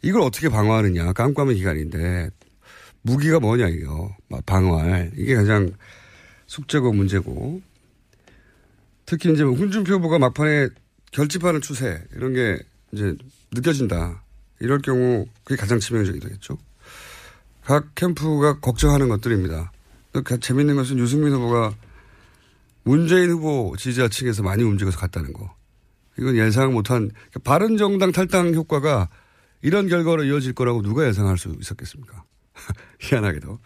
이걸 0.01 0.21
어떻게 0.21 0.49
방어하느냐. 0.49 1.13
깜깜의 1.13 1.55
기간인데 1.55 2.29
무기가 3.01 3.39
뭐냐 3.39 3.69
이거. 3.69 4.13
방어할. 4.45 5.13
이게 5.15 5.35
가장 5.35 5.71
숙제고 6.47 6.91
문제고. 6.91 7.61
특히 9.05 9.31
이제 9.31 9.43
홍준표 9.43 9.93
후보가 9.93 10.19
막판에 10.19 10.67
결집하는 11.11 11.61
추세 11.61 12.03
이런 12.13 12.33
게 12.33 12.59
이제 12.91 13.15
느껴진다. 13.53 14.21
이럴 14.59 14.81
경우 14.81 15.27
그게 15.45 15.55
가장 15.55 15.79
치명적이 15.79 16.19
되겠죠. 16.19 16.57
각 17.65 17.95
캠프가 17.95 18.59
걱정하는 18.59 19.09
것들입니다. 19.09 19.71
그 20.23 20.39
재밌는 20.39 20.75
것은 20.75 20.99
유승민 20.99 21.33
후보가 21.33 21.73
문재인 22.83 23.31
후보 23.31 23.75
지지자 23.77 24.07
층에서 24.07 24.43
많이 24.43 24.63
움직여서 24.63 24.97
갔다는 24.97 25.33
거. 25.33 25.53
이건 26.17 26.37
예상 26.37 26.73
못한 26.73 27.09
그러니까 27.09 27.39
바른 27.43 27.75
정당 27.75 28.11
탈당 28.11 28.53
효과가 28.53 29.09
이런 29.61 29.87
결과로 29.87 30.23
이어질 30.23 30.53
거라고 30.53 30.83
누가 30.83 31.07
예상할 31.07 31.37
수 31.37 31.55
있었겠습니까? 31.59 32.23
희한하게도. 33.01 33.59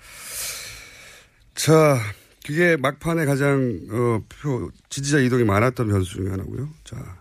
자, 1.55 1.99
그게 2.47 2.77
막판에 2.77 3.25
가장 3.25 3.79
어, 3.91 4.23
표 4.41 4.71
지지자 4.87 5.19
이동이 5.19 5.43
많았던 5.43 5.89
변수 5.89 6.13
중에 6.15 6.29
하나고요. 6.29 6.69
자, 6.85 7.17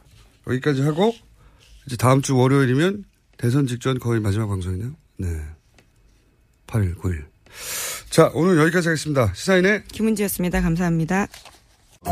여기까지 0.46 0.82
하고 0.82 1.12
이제 1.86 1.96
다음 1.96 2.22
주 2.22 2.36
월요일이면 2.36 3.04
대선 3.36 3.66
직전 3.66 3.98
거의 3.98 4.20
마지막 4.20 4.46
방송이네요. 4.46 4.92
네. 5.18 5.57
8일, 6.68 6.96
9일. 7.00 7.24
자, 8.10 8.30
오늘 8.34 8.58
여기까지 8.58 8.88
하겠습니다. 8.88 9.32
시사인의 9.34 9.84
김은지였습니다. 9.92 10.60
감사합니다. 10.60 11.26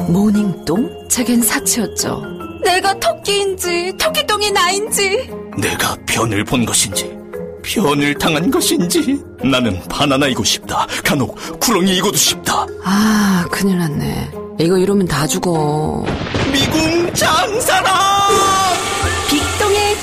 모닝똥? 0.09 1.09
제겐 1.09 1.43
사치였죠. 1.43 2.23
내가 2.65 2.99
토끼인지 2.99 3.93
토끼똥이 3.99 4.51
나인지 4.51 5.31
내가 5.59 5.97
변을 6.07 6.43
본 6.45 6.67
것인지 6.67 7.17
변을 7.63 8.15
당한 8.19 8.51
것인지 8.51 9.23
나는 9.45 9.81
바나나이고 9.89 10.43
싶다. 10.43 10.87
간혹 11.05 11.37
구렁이이고도 11.61 12.17
싶다. 12.17 12.67
아 12.85 13.45
큰일 13.51 13.79
났네. 13.79 14.31
이거 14.59 14.77
이러면 14.79 15.07
다 15.07 15.27
죽어. 15.27 16.05
미궁 16.53 17.13
장사랑! 17.15 18.26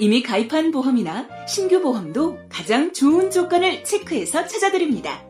이미 0.00 0.22
가입한 0.22 0.70
보험이나 0.70 1.26
신규 1.48 1.80
보험도 1.82 2.38
가장 2.48 2.92
좋은 2.92 3.32
조건을 3.32 3.82
체크해서 3.82 4.46
찾아드립니다. 4.46 5.24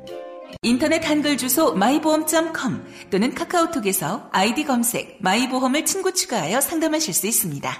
인터넷 0.62 1.08
한글 1.08 1.38
주소 1.38 1.74
마이보험.com 1.74 2.84
또는 3.10 3.34
카카오톡에서 3.34 4.28
아이디 4.30 4.64
검색 4.64 5.18
마이보험을 5.22 5.86
친구 5.86 6.12
추가하여 6.12 6.60
상담하실 6.60 7.14
수 7.14 7.26
있습니다. 7.26 7.72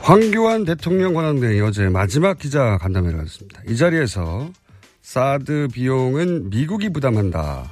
황교안 0.00 0.64
대통령 0.64 1.12
권한대행이 1.12 1.60
어제 1.60 1.88
마지막 1.88 2.38
기자 2.38 2.78
간담회를 2.78 3.20
했습니다. 3.20 3.60
이 3.68 3.76
자리에서 3.76 4.50
사드 5.02 5.68
비용은 5.72 6.48
미국이 6.50 6.90
부담한다. 6.90 7.68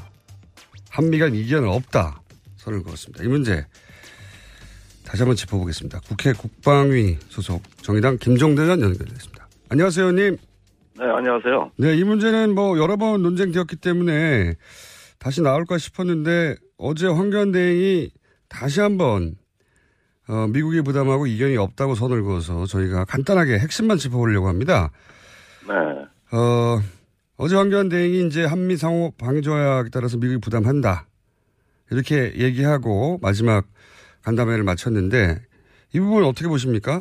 한미 0.90 1.18
간 1.18 1.34
이견은 1.34 1.68
없다. 1.68 2.23
선을 2.64 2.82
그었습니다. 2.82 3.22
이 3.24 3.28
문제 3.28 3.66
다시 5.04 5.22
한번 5.22 5.36
짚어보겠습니다. 5.36 6.00
국회 6.08 6.32
국방위 6.32 7.18
소속 7.28 7.62
정의당 7.82 8.16
김종대 8.18 8.66
전 8.66 8.80
연결됐습니다. 8.80 9.46
안녕하세요, 9.68 10.06
의원님. 10.06 10.38
네, 10.98 11.04
안녕하세요. 11.04 11.72
네, 11.76 11.96
이 11.96 12.04
문제는 12.04 12.54
뭐 12.54 12.78
여러 12.78 12.96
번 12.96 13.22
논쟁되었기 13.22 13.76
때문에 13.76 14.54
다시 15.18 15.42
나올까 15.42 15.78
싶었는데 15.78 16.56
어제 16.78 17.06
황교안 17.06 17.52
대행이 17.52 18.10
다시 18.48 18.80
한번 18.80 19.36
어, 20.26 20.46
미국이 20.48 20.80
부담하고 20.80 21.26
이견이 21.26 21.58
없다고 21.58 21.94
선을 21.94 22.22
그어서 22.22 22.64
저희가 22.64 23.04
간단하게 23.04 23.58
핵심만 23.58 23.98
짚어보려고 23.98 24.48
합니다. 24.48 24.90
네. 25.68 26.36
어, 26.36 26.80
어제 27.36 27.56
황교안 27.56 27.90
대행이 27.90 28.26
이제 28.26 28.44
한미 28.44 28.78
상호 28.78 29.12
방위 29.18 29.42
조약에 29.42 29.90
따라서 29.92 30.16
미국이 30.16 30.40
부담한다. 30.40 31.06
이렇게 31.90 32.32
얘기하고 32.38 33.18
마지막 33.22 33.64
간담회를 34.24 34.64
마쳤는데 34.64 35.36
이 35.94 36.00
부분 36.00 36.24
어떻게 36.24 36.48
보십니까? 36.48 37.00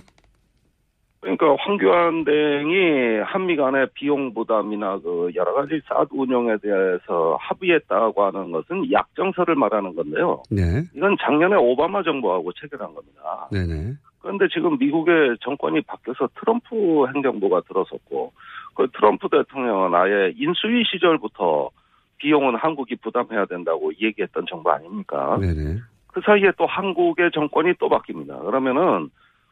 그러니까 1.24 1.56
황교안 1.58 2.26
대행이 2.26 3.22
한미 3.24 3.56
간의 3.56 3.88
비용 3.94 4.34
부담이나 4.34 5.00
그 5.00 5.32
여러 5.36 5.54
가지 5.54 5.80
사드 5.88 6.10
운영에 6.12 6.58
대해서 6.62 7.38
합의했다고 7.40 8.26
하는 8.26 8.52
것은 8.52 8.92
약정서를 8.92 9.56
말하는 9.56 9.96
건데요. 9.96 10.44
네. 10.52 10.84
이건 10.94 11.16
작년에 11.22 11.56
오바마 11.56 12.04
정부하고 12.04 12.52
체결한 12.54 12.94
겁니다. 12.94 13.48
네네. 13.54 13.94
그런데 14.20 14.48
지금 14.54 14.78
미국의 14.78 15.38
정권이 15.42 15.82
바뀌어서 15.82 16.28
트럼프 16.40 17.08
행정부가 17.16 17.62
들어섰고 17.70 18.34
그 18.76 18.88
트럼프 18.94 19.30
대통령은 19.30 19.96
아예 19.96 20.34
인수위 20.36 20.84
시절부터 20.92 21.70
비용은 22.18 22.56
한국이 22.56 22.96
부담해야 22.96 23.46
된다고 23.46 23.92
얘기했던 24.02 24.46
정부 24.50 24.72
아닙니까? 24.72 25.38
네네. 25.40 25.80
그 26.08 26.22
사이에 26.24 26.52
또 26.58 26.66
한국의 26.66 27.32
정권이 27.34 27.74
또 27.80 27.90
바뀝니다. 27.90 28.46
그러면은 28.46 29.10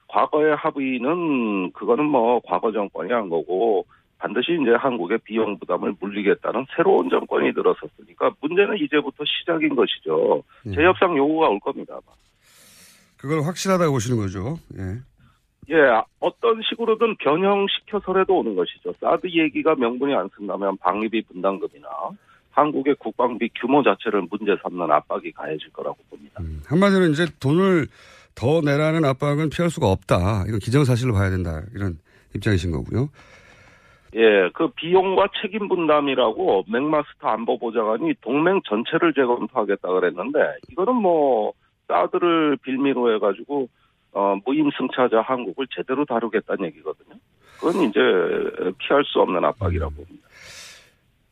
과거의 0.08 0.56
합의는 0.56 1.72
그거는 1.72 2.06
뭐 2.06 2.42
과거 2.46 2.72
정권이 2.72 3.12
한 3.12 3.30
거고 3.30 3.86
반드시 4.20 4.58
이제 4.62 4.72
한국의 4.72 5.20
비용 5.24 5.58
부담을 5.58 5.96
물리겠다는 6.00 6.66
새로운 6.76 7.10
정권이 7.10 7.54
들어섰으니까 7.54 8.32
문제는 8.42 8.78
이제부터 8.78 9.24
시작인 9.26 9.76
것이죠. 9.76 10.44
재협상 10.76 11.18
요구가 11.18 11.48
올 11.48 11.60
겁니다. 11.60 11.94
아마. 11.94 12.14
그걸 13.18 13.42
확실하다고 13.42 13.92
보시는 13.92 14.18
거죠. 14.18 14.58
예. 14.78 15.00
예, 15.70 15.76
어떤 16.20 16.62
식으로든 16.70 17.16
변형시켜서라도 17.18 18.40
오는 18.40 18.56
것이죠. 18.56 18.94
사드 19.00 19.28
얘기가 19.28 19.76
명분이 19.76 20.14
안 20.14 20.30
쓴다면 20.36 20.78
방위비 20.78 21.24
분담금이나 21.24 21.88
한국의 22.52 22.96
국방비 22.96 23.50
규모 23.60 23.84
자체를 23.84 24.28
문제 24.30 24.56
삼는 24.62 24.92
압박이 24.92 25.32
가해질 25.32 25.72
거라고 25.72 25.98
봅니다. 26.10 26.42
한마디로 26.68 27.06
이제 27.08 27.26
돈을 27.40 27.88
더 28.36 28.62
내라는 28.62 29.06
압박은 29.06 29.50
피할 29.50 29.70
수가 29.70 29.88
없다. 29.88 30.46
이건 30.48 30.60
기정사실로 30.60 31.14
봐야 31.14 31.30
된다. 31.30 31.62
이런 31.74 31.98
입장이신 32.36 32.72
거고요. 32.72 33.10
예, 34.16 34.50
그 34.54 34.68
비용과 34.70 35.30
책임 35.42 35.70
분담이라고 35.70 36.66
맥마스터 36.68 37.28
안보보좌관이 37.28 38.16
동맹 38.22 38.62
전체를 38.68 39.14
재검토하겠다 39.14 39.88
그랬는데 39.88 40.40
이거는 40.70 40.96
뭐 40.96 41.54
사드를 41.88 42.58
빌미로 42.58 43.16
해가지고 43.16 43.70
어, 44.14 44.36
무임승차자 44.46 45.22
한국을 45.22 45.68
제대로 45.74 46.04
다루겠다는 46.04 46.66
얘기거든요. 46.66 47.16
그건 47.58 47.90
이제 47.90 48.00
피할 48.80 49.04
수 49.06 49.20
없는 49.20 49.46
압박이라고 49.46 49.94
봅니다. 49.94 50.28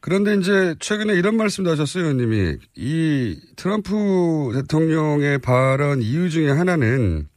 그런데 0.01 0.35
이제 0.35 0.75
최근에 0.79 1.13
이런 1.13 1.35
말씀도 1.35 1.69
하셨어요, 1.71 2.05
의원님이. 2.05 2.57
이 2.75 3.39
트럼프 3.57 4.51
대통령의 4.53 5.39
발언 5.39 6.01
이유 6.01 6.29
중에 6.29 6.51
하나는 6.51 7.27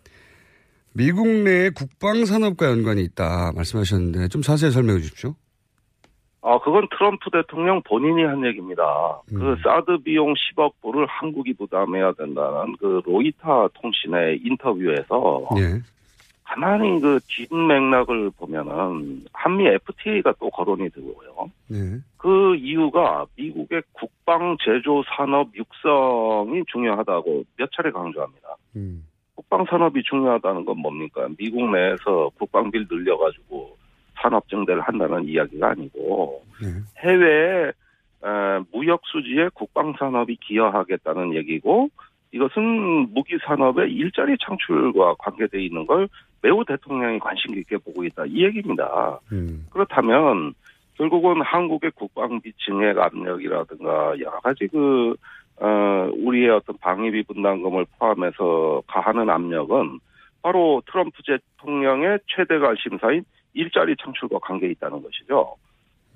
미국 0.94 1.27
내 1.27 1.70
국방산업과 1.70 2.66
연관이 2.66 3.03
있다 3.03 3.53
말씀하셨는데 3.55 4.29
좀 4.29 4.42
자세히 4.42 4.70
설명해 4.70 5.01
주십시오. 5.01 5.35
아, 6.44 6.59
그건 6.59 6.88
트럼프 6.90 7.31
대통령 7.31 7.81
본인이 7.83 8.25
한 8.25 8.44
얘기입니다. 8.44 8.83
그 9.29 9.57
사드 9.62 9.98
비용 10.03 10.35
10억 10.35 10.72
불을 10.83 11.07
한국이 11.07 11.55
부담해야 11.55 12.12
된다는 12.12 12.77
그 12.81 13.01
로이타 13.07 13.68
통신의 13.81 14.40
인터뷰에서 14.44 15.48
예. 15.59 15.81
가만히 16.44 17.00
그 17.00 17.18
뒷맥락을 17.28 18.31
보면은 18.37 19.24
한미 19.33 19.66
FTA가 19.66 20.35
또 20.38 20.50
거론이 20.50 20.90
되고요. 20.90 21.50
네. 21.68 21.98
그 22.16 22.55
이유가 22.57 23.26
미국의 23.37 23.83
국방 23.92 24.57
제조 24.61 25.02
산업 25.16 25.48
육성이 25.55 26.62
중요하다고 26.70 27.44
몇 27.57 27.70
차례 27.72 27.90
강조합니다. 27.90 28.57
음. 28.76 29.07
국방 29.35 29.64
산업이 29.64 30.02
중요하다는 30.02 30.64
건 30.64 30.78
뭡니까? 30.78 31.28
미국 31.38 31.70
내에서 31.70 32.31
국방비를 32.38 32.87
늘려가지고 32.90 33.76
산업 34.20 34.48
증대를 34.48 34.83
한다는 34.83 35.24
이야기가 35.24 35.70
아니고 35.70 36.42
해외 36.98 37.72
무역 38.70 39.02
수지에 39.05 39.48
국방 39.55 39.94
산업이 39.98 40.37
기여하겠다는 40.37 41.35
얘기고 41.35 41.88
이것은 42.33 43.12
무기 43.12 43.37
산업의 43.44 43.92
일자리 43.92 44.37
창출과 44.38 45.14
관계되어 45.18 45.61
있는 45.61 45.87
걸 45.87 46.09
매우 46.42 46.64
대통령이 46.64 47.18
관심 47.18 47.55
깊게 47.55 47.78
보고 47.78 48.05
있다 48.05 48.24
이 48.26 48.44
얘기입니다. 48.44 49.18
음. 49.33 49.66
그렇다면 49.70 50.55
결국은 50.94 51.40
한국의 51.42 51.92
국방비 51.92 52.52
증액 52.64 52.98
압력이라든가 52.98 54.14
여러 54.20 54.40
가지 54.40 54.66
그 54.66 55.14
어, 55.57 56.11
우리의 56.16 56.50
어떤 56.50 56.76
방위비 56.78 57.22
분담금을 57.24 57.87
포함해서 57.98 58.83
가하는 58.87 59.31
압력은 59.31 60.00
바로 60.42 60.83
트럼프 60.90 61.22
대통령의 61.24 62.18
최대 62.26 62.59
관심사인 62.59 63.24
일자리 63.55 63.94
창출과 64.02 64.38
관계 64.40 64.68
있다는 64.70 65.02
것이죠. 65.02 65.57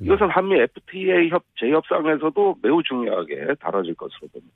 이것은 0.00 0.28
한미 0.30 0.60
FTA 0.60 1.30
협, 1.30 1.42
재협상에서도 1.58 2.56
매우 2.62 2.82
중요하게 2.82 3.54
다뤄질 3.60 3.94
것으로 3.94 4.28
봅니다. 4.32 4.54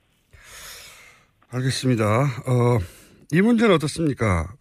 알겠습니다. 1.51 2.05
어, 2.05 2.79
이 3.31 3.41
문제는 3.41 3.75
어떻습니까? 3.75 4.53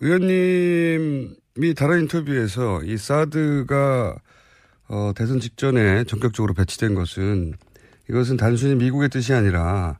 의원님이 0.00 1.74
다른 1.76 2.02
인터뷰에서 2.02 2.82
이 2.82 2.96
사드가 2.96 4.16
어, 4.88 5.12
대선 5.16 5.40
직전에 5.40 6.04
전격적으로 6.04 6.54
배치된 6.54 6.94
것은 6.94 7.54
이것은 8.08 8.36
단순히 8.36 8.74
미국의 8.76 9.08
뜻이 9.08 9.32
아니라 9.32 9.98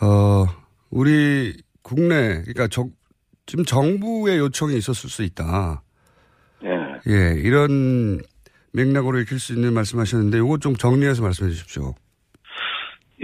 어, 0.00 0.46
우리 0.90 1.56
국내 1.82 2.42
그러니까 2.42 2.68
정, 2.68 2.90
지금 3.46 3.64
정부의 3.64 4.38
요청이 4.38 4.76
있었을 4.76 5.08
수 5.08 5.22
있다. 5.22 5.82
예. 6.64 6.68
예, 7.12 7.40
이런 7.40 8.20
맥락으로 8.72 9.20
읽힐 9.20 9.38
수 9.38 9.52
있는 9.52 9.72
말씀하셨는데 9.72 10.38
이거 10.38 10.58
좀 10.58 10.74
정리해서 10.74 11.22
말씀해 11.22 11.50
주십시오. 11.50 11.94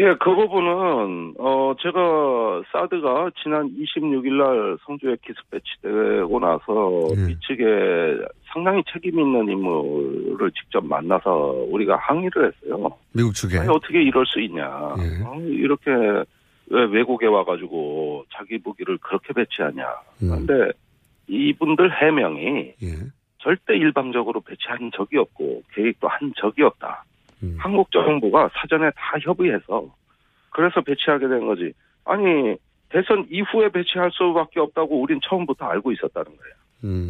예, 0.01 0.15
그 0.19 0.35
부분은 0.35 1.35
어 1.39 1.75
제가 1.79 2.63
사드가 2.73 3.31
지난 3.43 3.69
26일 3.77 4.33
날 4.33 4.79
성주에 4.87 5.17
기습 5.23 5.51
배치되고 5.51 6.41
나서 6.41 7.09
미 7.27 7.37
측에 7.41 8.17
상당히 8.51 8.83
책임 8.91 9.21
있는 9.21 9.47
인물을 9.51 10.51
직접 10.53 10.83
만나서 10.87 11.67
우리가 11.69 11.97
항의를 11.97 12.51
했어요. 12.51 12.89
미국 13.13 13.35
측에 13.35 13.59
아니, 13.59 13.69
어떻게 13.69 14.03
이럴 14.03 14.25
수 14.25 14.41
있냐? 14.41 14.67
어, 14.67 15.37
이렇게 15.43 15.91
왜 16.71 16.85
외국에 16.91 17.27
와가지고 17.27 18.25
자기 18.35 18.59
무기를 18.65 18.97
그렇게 19.03 19.35
배치하냐? 19.35 19.85
그런데 20.19 20.73
이분들 21.27 21.93
해명이 21.93 22.73
절대 23.43 23.77
일방적으로 23.77 24.41
배치한 24.41 24.93
적이 24.95 25.19
없고 25.19 25.63
계획도 25.75 26.09
한 26.09 26.33
적이 26.37 26.63
없다. 26.63 27.05
한국 27.59 27.91
정부가 27.91 28.51
사전에 28.55 28.91
다 28.91 29.19
협의해서 29.21 29.87
그래서 30.51 30.81
배치하게 30.81 31.29
된 31.29 31.47
거지. 31.47 31.73
아니 32.05 32.57
대선 32.89 33.27
이후에 33.31 33.69
배치할 33.71 34.11
수밖에 34.13 34.61
없다고 34.61 35.01
우린 35.01 35.21
처음부터 35.23 35.65
알고 35.65 35.93
있었다는 35.93 36.31
거예요. 36.37 36.55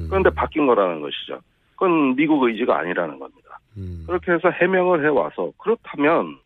그런데 0.09 0.31
바뀐 0.31 0.67
거라는 0.67 1.01
것이죠. 1.01 1.41
그건 1.73 2.15
미국 2.17 2.43
의지가 2.43 2.79
아니라는 2.79 3.19
겁니다. 3.19 3.59
그렇게 4.07 4.33
해서 4.33 4.51
해명을 4.51 5.05
해와서 5.05 5.53
그렇다면 5.59 6.37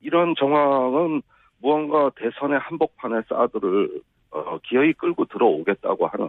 이런 0.00 0.34
정황은 0.38 1.22
무언가 1.60 2.10
대선의 2.16 2.58
한복판에 2.60 3.22
사드를 3.28 4.00
어, 4.30 4.58
기어이 4.62 4.92
끌고 4.92 5.24
들어오겠다고 5.24 6.06
하는 6.06 6.28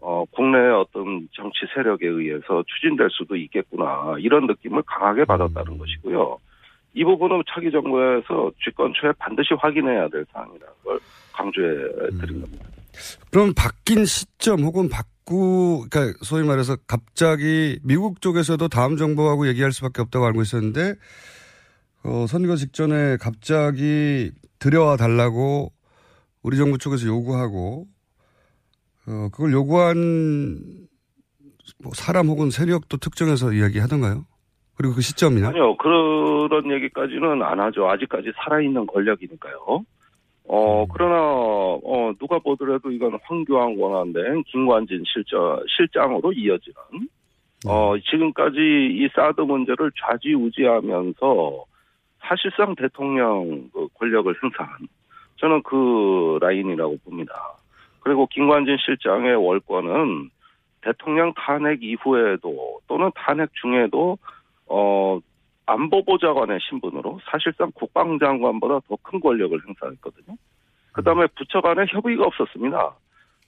어, 0.00 0.24
국내의 0.30 0.72
어떤 0.74 1.26
세력에 1.74 2.06
의해서 2.06 2.62
추진될 2.66 3.08
수도 3.10 3.36
있겠구나 3.36 4.14
이런 4.18 4.46
느낌을 4.46 4.82
강하게 4.86 5.24
받았다는 5.24 5.78
것이고요. 5.78 6.38
이 6.94 7.04
부분은 7.04 7.42
차기 7.52 7.70
정부에서 7.70 8.52
집권 8.62 8.92
초에 8.94 9.12
반드시 9.18 9.54
확인해야 9.58 10.08
될 10.08 10.24
사항이라는 10.32 10.74
걸 10.84 10.98
강조해 11.32 11.68
드린 12.20 12.40
겁니다. 12.40 12.68
그럼 13.30 13.52
바뀐 13.56 14.04
시점 14.04 14.60
혹은 14.60 14.88
바꾸 14.88 15.86
그러니까 15.90 16.16
소위 16.22 16.46
말해서 16.46 16.76
갑자기 16.86 17.78
미국 17.82 18.20
쪽에서도 18.20 18.68
다음 18.68 18.96
정부하고 18.96 19.48
얘기할 19.48 19.72
수밖에 19.72 20.02
없다고 20.02 20.24
알고 20.26 20.42
있었는데 20.42 20.94
어, 22.04 22.26
선거 22.28 22.54
직전에 22.54 23.16
갑자기 23.16 24.30
들여와 24.60 24.96
달라고 24.96 25.72
우리 26.42 26.56
정부 26.56 26.78
쪽에서 26.78 27.06
요구하고 27.06 27.86
어, 29.06 29.28
그걸 29.32 29.52
요구한 29.52 30.86
뭐 31.82 31.92
사람 31.94 32.28
혹은 32.28 32.50
세력도 32.50 32.98
특정해서 32.98 33.52
이야기하던가요? 33.52 34.24
그리고 34.76 34.94
그 34.94 35.02
시점이나? 35.02 35.48
아니요 35.48 35.76
그런 35.76 36.70
얘기까지는 36.70 37.42
안 37.42 37.60
하죠. 37.60 37.88
아직까지 37.88 38.32
살아있는 38.36 38.86
권력이니까요. 38.86 39.84
어 40.46 40.86
그러나 40.92 41.16
어 41.16 42.12
누가 42.18 42.38
보더라도 42.38 42.90
이건 42.90 43.18
황교안 43.22 43.78
권한된 43.78 44.42
김관진 44.44 45.02
실장 45.06 45.60
실장으로 45.74 46.32
이어지는 46.32 46.76
어 47.66 47.94
지금까지 47.98 48.58
이 48.58 49.08
사드 49.14 49.40
문제를 49.40 49.90
좌지우지하면서 49.98 51.64
사실상 52.20 52.74
대통령 52.74 53.70
그 53.72 53.88
권력을 53.94 54.34
행사한 54.42 54.88
저는 55.36 55.62
그 55.62 56.38
라인이라고 56.40 56.98
봅니다. 57.04 57.34
그리고 58.00 58.26
김관진 58.26 58.76
실장의 58.84 59.36
월권은 59.36 60.30
대통령 60.84 61.32
탄핵 61.34 61.82
이후에도 61.82 62.80
또는 62.86 63.10
탄핵 63.14 63.50
중에도 63.54 64.18
어 64.66 65.18
안보보좌관의 65.66 66.60
신분으로 66.68 67.20
사실상 67.30 67.70
국방장관보다 67.74 68.80
더 68.86 68.96
큰 69.02 69.18
권력을 69.20 69.58
행사했거든요. 69.66 70.36
그다음에 70.92 71.26
부처 71.36 71.60
간에 71.62 71.86
협의가 71.88 72.24
없었습니다. 72.26 72.94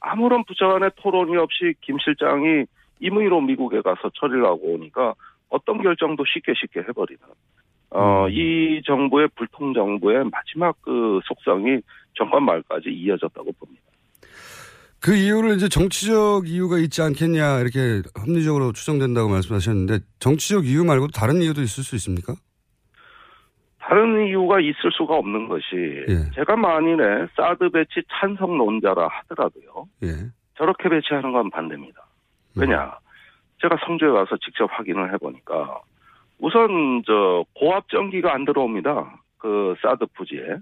아무런 0.00 0.44
부처 0.44 0.66
간의 0.68 0.90
토론이 0.96 1.36
없이 1.36 1.74
김 1.82 1.98
실장이 1.98 2.64
임의로 3.00 3.42
미국에 3.42 3.82
가서 3.82 4.10
처리를 4.14 4.44
하고 4.46 4.74
오니까 4.74 5.14
어떤 5.50 5.82
결정도 5.82 6.24
쉽게 6.26 6.54
쉽게 6.56 6.80
해버리는 6.80 7.20
어, 7.90 8.28
이 8.28 8.82
정부의 8.84 9.28
불통 9.36 9.74
정부의 9.74 10.24
마지막 10.30 10.76
그 10.82 11.20
속성이 11.24 11.80
정권 12.14 12.44
말까지 12.44 12.88
이어졌다고 12.88 13.52
봅니다. 13.52 13.82
그 15.00 15.14
이유를 15.14 15.56
이제 15.56 15.68
정치적 15.68 16.48
이유가 16.48 16.78
있지 16.78 17.02
않겠냐 17.02 17.60
이렇게 17.60 18.02
합리적으로 18.14 18.72
추정된다고 18.72 19.28
말씀하셨는데 19.28 20.00
정치적 20.18 20.66
이유 20.66 20.84
말고도 20.84 21.12
다른 21.12 21.42
이유도 21.42 21.62
있을 21.62 21.84
수 21.84 21.94
있습니까? 21.96 22.34
다른 23.78 24.26
이유가 24.26 24.58
있을 24.58 24.90
수가 24.96 25.14
없는 25.14 25.48
것이 25.48 25.66
제가 26.34 26.56
만일에 26.56 27.26
사드 27.36 27.70
배치 27.70 28.02
찬성론자라 28.10 29.06
하더라도요. 29.06 29.86
저렇게 30.58 30.88
배치하는 30.88 31.32
건 31.32 31.50
반대입니다. 31.50 32.04
왜냐? 32.56 32.98
제가 33.62 33.76
성주에 33.86 34.08
가서 34.08 34.36
직접 34.44 34.68
확인을 34.72 35.12
해보니까 35.14 35.80
우선 36.38 37.02
저 37.06 37.44
고압 37.54 37.88
전기가 37.88 38.34
안 38.34 38.44
들어옵니다. 38.44 39.20
그 39.46 39.76
사드 39.80 40.06
부지에 40.14 40.56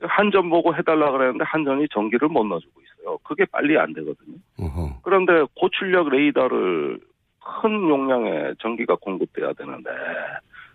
한전 0.00 0.48
보고 0.48 0.72
해달라 0.76 1.10
그랬는데 1.10 1.42
한전이 1.44 1.88
전기를 1.92 2.28
못 2.28 2.44
넣어주고 2.44 2.80
있어요. 2.80 3.18
그게 3.24 3.44
빨리 3.46 3.76
안 3.76 3.92
되거든요. 3.94 4.36
그런데 5.02 5.44
고출력 5.56 6.08
레이더를 6.10 7.00
큰 7.40 7.88
용량의 7.88 8.54
전기가 8.60 8.94
공급돼야 8.94 9.54
되는데 9.54 9.90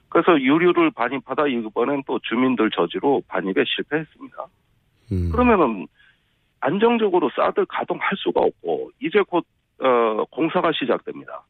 그래서 0.10 0.38
유류를 0.38 0.91
반입하다 0.91 1.47
이번엔 1.47 2.03
또 2.05 2.19
주민들 2.19 2.69
저지로 2.71 3.21
반입에 3.29 3.63
실패했습니다. 3.65 4.45
그러면은 5.31 5.88
안정적으로 6.60 7.29
사드 7.33 7.65
가동할 7.69 8.12
수가 8.17 8.41
없고 8.41 8.91
이제 9.01 9.21
곧 9.25 9.45
어, 9.79 10.25
공사가 10.31 10.73
시작됩니다. 10.73 11.43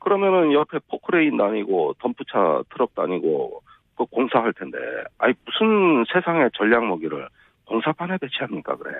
그러면은 0.00 0.52
옆에 0.52 0.80
포크레인 0.90 1.36
다니고 1.36 1.94
덤프차 2.00 2.62
트럭 2.70 2.96
다니고 2.96 3.62
그 3.96 4.04
공사할 4.06 4.52
텐데 4.52 4.78
아니 5.18 5.32
무슨 5.44 6.04
세상에 6.12 6.48
전략 6.54 6.84
무기를 6.84 7.28
공사판에 7.64 8.18
배치합니까 8.18 8.76
그래 8.76 8.92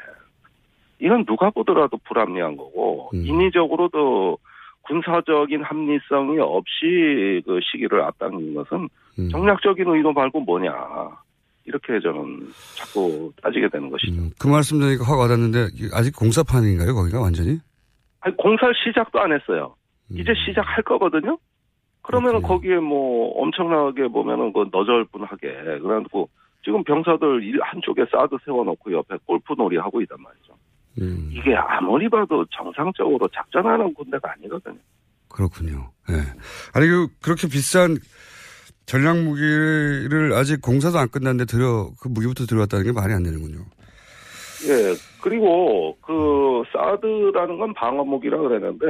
이건 0.99 1.25
누가 1.27 1.51
보더라도 1.51 1.99
불합리한 2.09 2.57
거고 2.57 3.11
인위적으로도 3.13 4.39
군사적인 4.83 5.63
합리성이 5.63 6.39
없이 6.41 7.43
그 7.45 7.61
시기를 7.71 8.03
앞당긴 8.03 8.55
것은 8.55 8.89
정략적인 9.31 9.87
의도 9.89 10.13
말고 10.13 10.41
뭐냐 10.41 10.73
이렇게 11.65 12.01
저는 12.01 12.49
자꾸 12.77 13.33
따지게 13.43 13.69
되는 13.69 13.91
것이죠. 13.91 14.23
그 14.39 14.47
말씀 14.47 14.79
드리니까 14.79 15.05
확 15.05 15.19
와닿는데 15.19 15.67
아직 15.93 16.15
공사판인가요 16.15 16.95
거기가 16.95 17.21
완전히? 17.21 17.59
아니 18.21 18.37
공사 18.37 18.67
시작도 18.85 19.21
안 19.21 19.33
했어요. 19.33 19.75
이제 20.11 20.33
시작할 20.47 20.85
거거든요. 20.85 21.37
그러면은 22.07 22.41
거기에 22.41 22.77
뭐 22.77 23.31
엄청나게 23.43 24.09
보면은 24.09 24.53
그 24.53 24.67
너절분하게 24.71 25.49
그래가지고 25.83 26.29
지금 26.65 26.85
병사들 26.85 27.61
한쪽에 27.63 28.05
사드 28.11 28.37
세워놓고 28.45 28.93
옆에 28.93 29.17
골프놀이 29.25 29.77
하고 29.77 30.01
있단 30.01 30.17
말이죠. 30.23 30.55
음. 31.01 31.29
이게 31.33 31.55
아무리 31.57 32.09
봐도 32.09 32.45
정상적으로 32.51 33.29
작전하는 33.29 33.93
군대가 33.93 34.33
아니거든요. 34.33 34.79
그렇군요. 35.29 35.91
예. 36.09 36.13
네. 36.13 36.19
아니 36.75 36.87
그 36.87 37.09
그렇게 37.21 37.49
비싼 37.49 37.97
전략 38.87 39.19
무기를 39.19 40.33
아직 40.35 40.63
공사도 40.63 40.99
안 40.99 41.09
끝났는데 41.09 41.45
들여 41.47 41.91
그 42.01 42.09
무기부터 42.09 42.47
들어왔다는 42.47 42.85
게 42.85 42.93
말이 42.93 43.13
안 43.13 43.25
되는군요. 43.25 43.59
예. 44.69 44.95
그리고 45.21 45.97
그 46.01 46.63
사드라는 46.73 47.59
건 47.59 47.75
방어 47.75 48.05
무기라 48.05 48.39
그랬는데 48.39 48.87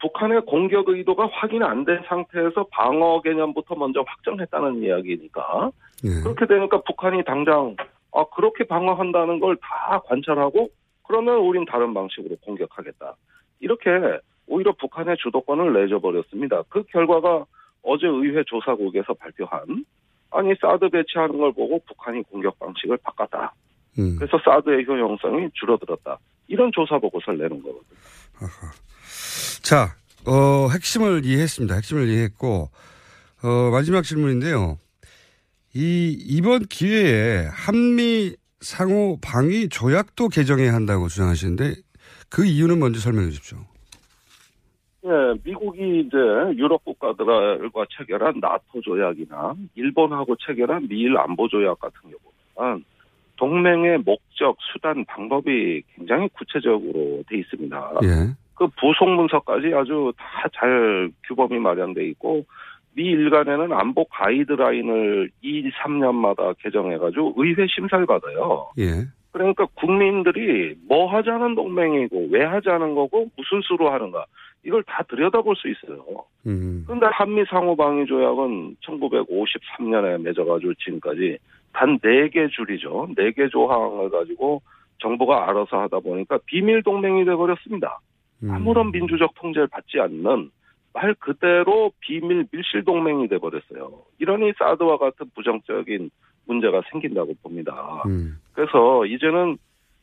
북한의 0.00 0.42
공격 0.46 0.88
의도가 0.88 1.28
확인 1.32 1.62
안 1.62 1.84
된 1.84 2.02
상태에서 2.06 2.64
방어 2.70 3.20
개념부터 3.22 3.74
먼저 3.74 4.02
확정했다는 4.06 4.82
이야기니까 4.82 5.70
예. 6.04 6.08
그렇게 6.22 6.46
되니까 6.46 6.80
북한이 6.82 7.24
당장 7.24 7.76
아 8.12 8.24
그렇게 8.34 8.64
방어한다는 8.64 9.40
걸 9.40 9.56
다 9.60 10.00
관찰하고 10.06 10.68
그러면 11.06 11.36
우린 11.38 11.64
다른 11.64 11.92
방식으로 11.94 12.36
공격하겠다. 12.42 13.14
이렇게 13.60 13.90
오히려 14.46 14.72
북한의 14.72 15.16
주도권을 15.18 15.72
내줘버렸습니다. 15.74 16.62
그 16.68 16.82
결과가 16.84 17.44
어제 17.82 18.06
의회 18.06 18.42
조사국에서 18.44 19.14
발표한 19.14 19.84
아니 20.30 20.54
사드 20.60 20.88
배치하는 20.90 21.38
걸 21.38 21.52
보고 21.52 21.80
북한이 21.86 22.22
공격 22.22 22.58
방식을 22.58 22.98
바꿨다. 23.02 23.52
음. 23.98 24.16
그래서 24.18 24.38
사드의 24.44 24.86
효용성이 24.86 25.48
줄어들었다. 25.54 26.18
이런 26.48 26.70
조사 26.72 26.98
보고서를 26.98 27.38
내는 27.38 27.62
거거든요. 27.62 27.98
자, 29.62 29.94
어, 30.26 30.68
핵심을 30.72 31.24
이해했습니다. 31.24 31.74
핵심을 31.74 32.08
이해했고, 32.08 32.70
어, 33.42 33.70
마지막 33.70 34.02
질문인데요. 34.02 34.78
이, 35.74 36.16
이번 36.28 36.60
기회에 36.66 37.46
한미 37.50 38.34
상호 38.60 39.18
방위 39.22 39.68
조약도 39.68 40.28
개정해야 40.28 40.74
한다고 40.74 41.08
주장하시는데 41.08 41.74
그 42.28 42.44
이유는 42.44 42.78
먼저 42.78 43.00
설명해 43.00 43.30
주십시오. 43.30 43.58
예, 45.04 45.08
미국이 45.44 46.00
이제 46.00 46.16
유럽 46.56 46.84
국가들과 46.84 47.86
체결한 47.96 48.38
나토 48.38 48.82
조약이나 48.82 49.54
일본하고 49.74 50.36
체결한 50.46 50.88
미일 50.88 51.16
안보 51.16 51.48
조약 51.48 51.78
같은 51.78 52.00
경우는 52.56 52.84
동맹의 53.36 53.98
목적, 54.04 54.58
수단, 54.72 55.02
방법이 55.06 55.82
굉장히 55.96 56.28
구체적으로 56.28 57.22
돼 57.26 57.38
있습니다. 57.38 57.92
예. 58.02 58.34
그 58.60 58.68
부속 58.78 59.08
문서까지 59.08 59.72
아주 59.74 60.12
다 60.18 60.48
잘 60.52 61.10
규범이 61.26 61.58
마련돼 61.58 62.04
있고 62.08 62.44
미 62.94 63.08
일 63.12 63.30
간에는 63.30 63.72
안보 63.72 64.04
가이드라인을 64.04 65.30
2, 65.40 65.70
3년마다 65.70 66.54
개정해가지고 66.58 67.34
의회 67.38 67.66
심사를 67.68 68.04
받아요. 68.04 68.68
예. 68.78 69.06
그러니까 69.32 69.64
국민들이 69.74 70.74
뭐 70.88 71.06
하자는 71.06 71.54
동맹이고 71.54 72.28
왜 72.32 72.44
하자는 72.44 72.94
거고 72.94 73.30
무슨 73.36 73.60
수로 73.62 73.90
하는가 73.90 74.26
이걸 74.64 74.82
다 74.82 75.02
들여다볼 75.08 75.56
수 75.56 75.68
있어요. 75.68 76.04
음. 76.46 76.82
그런데 76.86 77.06
한미 77.06 77.44
상호방위 77.48 78.04
조약은 78.06 78.76
1953년에 78.84 80.20
맺어가지고 80.22 80.74
지금까지 80.74 81.38
단 81.72 81.98
4개 82.00 82.50
줄이죠. 82.50 83.08
4개 83.16 83.50
조항을 83.50 84.10
가지고 84.10 84.60
정부가 84.98 85.48
알아서 85.48 85.80
하다 85.80 86.00
보니까 86.00 86.38
비밀 86.44 86.82
동맹이 86.82 87.24
돼버렸습니다. 87.24 88.00
아무런 88.48 88.90
민주적 88.92 89.34
통제를 89.34 89.68
받지 89.68 90.00
않는 90.00 90.50
말 90.92 91.14
그대로 91.14 91.92
비밀 92.00 92.46
밀실 92.50 92.84
동맹이 92.84 93.28
돼버렸어요. 93.28 93.90
이러니 94.18 94.52
사드와 94.58 94.98
같은 94.98 95.30
부정적인 95.34 96.10
문제가 96.46 96.82
생긴다고 96.90 97.34
봅니다. 97.42 98.02
음. 98.06 98.40
그래서 98.52 99.06
이제는 99.06 99.56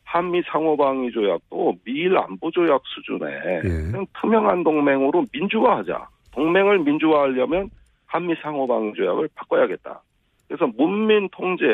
한미 0.04 0.42
상호방위 0.44 1.12
조약도 1.12 1.80
미일 1.84 2.18
안보 2.18 2.50
조약 2.52 2.82
수준의 2.86 3.42
예. 3.66 4.06
투명한 4.22 4.64
동맹으로 4.64 5.26
민주화하자. 5.34 6.08
동맹을 6.32 6.80
민주화하려면 6.80 7.70
한미 8.06 8.36
상호방위 8.42 8.94
조약을 8.94 9.28
바꿔야겠다. 9.36 10.02
그래서 10.48 10.68
문민 10.78 11.28
통제 11.34 11.66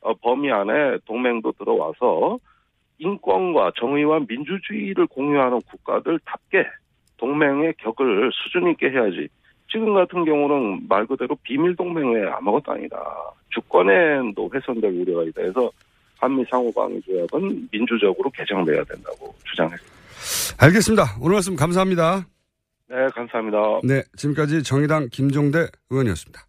어, 0.00 0.14
범위 0.14 0.52
안에 0.52 0.98
동맹도 1.06 1.52
들어와서 1.52 2.38
인권과 2.98 3.72
정의와 3.78 4.20
민주주의를 4.28 5.06
공유하는 5.06 5.60
국가들답게 5.62 6.66
동맹의 7.16 7.74
격을 7.78 8.30
수준 8.32 8.70
있게 8.70 8.90
해야지. 8.90 9.28
지금 9.70 9.94
같은 9.94 10.24
경우는 10.24 10.86
말 10.88 11.06
그대로 11.06 11.36
비밀 11.42 11.74
동맹 11.76 12.12
외에 12.12 12.28
아무것도 12.30 12.72
아니다. 12.72 12.96
주권에도 13.50 14.50
훼손될 14.54 14.90
우려가 14.90 15.24
있다 15.24 15.42
해서 15.42 15.70
한미 16.18 16.44
상호방위 16.50 17.00
조약은 17.02 17.68
민주적으로 17.70 18.30
개정돼야 18.30 18.84
된다고 18.84 19.34
주장했습니다. 19.44 19.96
알겠습니다. 20.64 21.04
오늘 21.20 21.34
말씀 21.34 21.56
감사합니다. 21.56 22.26
네, 22.88 22.96
감사합니다. 23.14 23.58
네, 23.84 24.02
지금까지 24.16 24.62
정의당 24.62 25.08
김종대 25.10 25.66
의원이었습니다. 25.90 26.40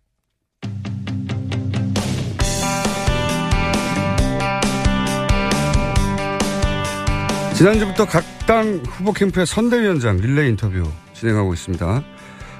지난주부터 7.57 8.05
각 8.05 8.37
당 8.47 8.77
후보 8.85 9.11
캠프의 9.11 9.45
선대위원장 9.45 10.17
릴레이 10.17 10.47
인터뷰 10.51 10.83
진행하고 11.11 11.51
있습니다. 11.51 12.01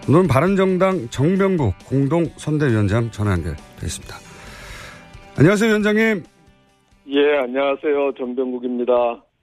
오늘은 0.10 0.28
바른정당 0.28 1.08
정병국 1.10 1.76
공동 1.86 2.26
선대위원장 2.36 3.10
전화 3.12 3.32
연결됐습니다. 3.32 4.18
안녕하세요, 5.38 5.70
위원장님. 5.70 6.24
예, 7.08 7.38
안녕하세요. 7.38 8.16
정병국입니다. 8.18 8.94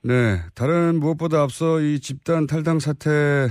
네, 0.02 0.36
다른 0.54 1.00
무엇보다 1.00 1.40
앞서 1.40 1.80
이 1.80 1.98
집단 1.98 2.46
탈당 2.46 2.78
사태를 2.78 3.48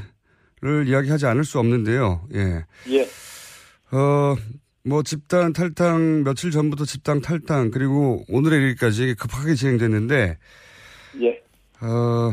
이야기하지 0.85 1.25
않을 1.25 1.45
수 1.45 1.57
없는데요. 1.57 2.21
예. 2.35 2.63
예. 2.91 3.07
어, 3.91 4.35
뭐 4.85 5.01
집단 5.01 5.51
탈당 5.51 6.23
며칠 6.23 6.51
전부터 6.51 6.85
집단 6.85 7.21
탈당 7.21 7.71
그리고 7.71 8.23
오늘의 8.29 8.61
일까지 8.69 9.15
급하게 9.15 9.55
진행됐는데 9.55 10.37
예. 11.23 11.42
어, 11.83 12.31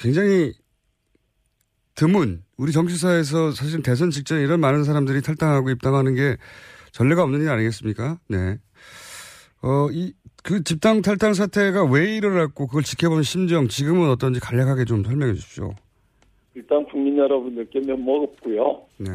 굉장히 0.00 0.52
드문 1.94 2.42
우리 2.56 2.72
정치사에서 2.72 3.50
사실 3.50 3.82
대선 3.82 4.10
직전에 4.10 4.42
이런 4.42 4.60
많은 4.60 4.84
사람들이 4.84 5.20
탈당하고 5.20 5.70
입당하는 5.70 6.14
게 6.14 6.36
전례가 6.92 7.22
없는 7.22 7.42
일 7.42 7.50
아니겠습니까? 7.50 8.18
네. 8.28 8.56
어, 9.62 9.88
이, 9.92 10.14
그 10.42 10.62
집단 10.64 11.02
탈당 11.02 11.34
사태가 11.34 11.84
왜 11.84 12.16
일어났고 12.16 12.66
그걸 12.66 12.82
지켜본 12.82 13.24
심정 13.24 13.68
지금은 13.68 14.08
어떤지 14.08 14.40
간략하게 14.40 14.84
좀 14.84 15.04
설명해 15.04 15.34
주십시오. 15.34 15.74
일단 16.54 16.84
국민 16.86 17.16
여러분들께 17.18 17.80
면목 17.80 18.22
없고요. 18.22 18.82
네. 18.98 19.10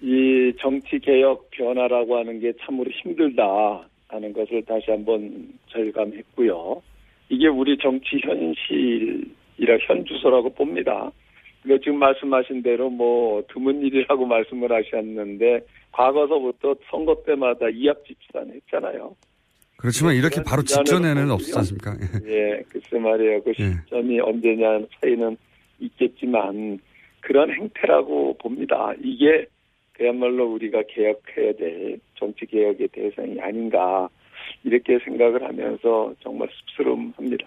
이 0.00 0.54
정치 0.60 0.98
개혁 0.98 1.50
변화라고 1.50 2.18
하는 2.18 2.38
게 2.38 2.52
참으로 2.60 2.90
힘들다 2.90 3.88
하는 4.08 4.32
것을 4.32 4.62
다시 4.64 4.90
한번 4.90 5.48
절감했고요. 5.68 6.82
이게 7.28 7.48
우리 7.48 7.76
정치 7.78 8.20
현실이라 8.22 9.78
현주소라고 9.86 10.54
봅니다. 10.54 11.10
그리고 11.62 11.78
지금 11.80 11.98
말씀하신 11.98 12.62
대로 12.62 12.90
뭐 12.90 13.42
드문 13.48 13.80
일이라고 13.80 14.26
말씀을 14.26 14.70
하셨는데 14.70 15.60
과거서부터 15.92 16.76
선거 16.90 17.22
때마다 17.26 17.68
이합 17.70 18.04
집산 18.04 18.50
했잖아요. 18.50 19.16
그렇지만 19.76 20.14
이렇게 20.14 20.42
바로 20.42 20.62
직전에는 20.62 21.30
없었지 21.30 21.58
않습니까? 21.58 21.96
예, 22.26 22.62
글쎄 22.68 22.98
말이에요. 22.98 23.42
그 23.42 23.52
시점이 23.52 24.20
언제냐 24.20 24.80
차이는 25.00 25.36
있겠지만 25.80 26.78
그런 27.20 27.50
행태라고 27.50 28.36
봅니다. 28.38 28.92
이게 29.02 29.46
그야말로 29.92 30.52
우리가 30.52 30.82
개혁해야 30.88 31.52
될 31.54 31.98
정치 32.14 32.46
개혁의 32.46 32.88
대상이 32.88 33.40
아닌가 33.40 34.08
이렇게 34.64 34.98
생각을 35.04 35.42
하면서 35.42 36.14
정말 36.22 36.48
씁쓸함합니다. 36.76 37.46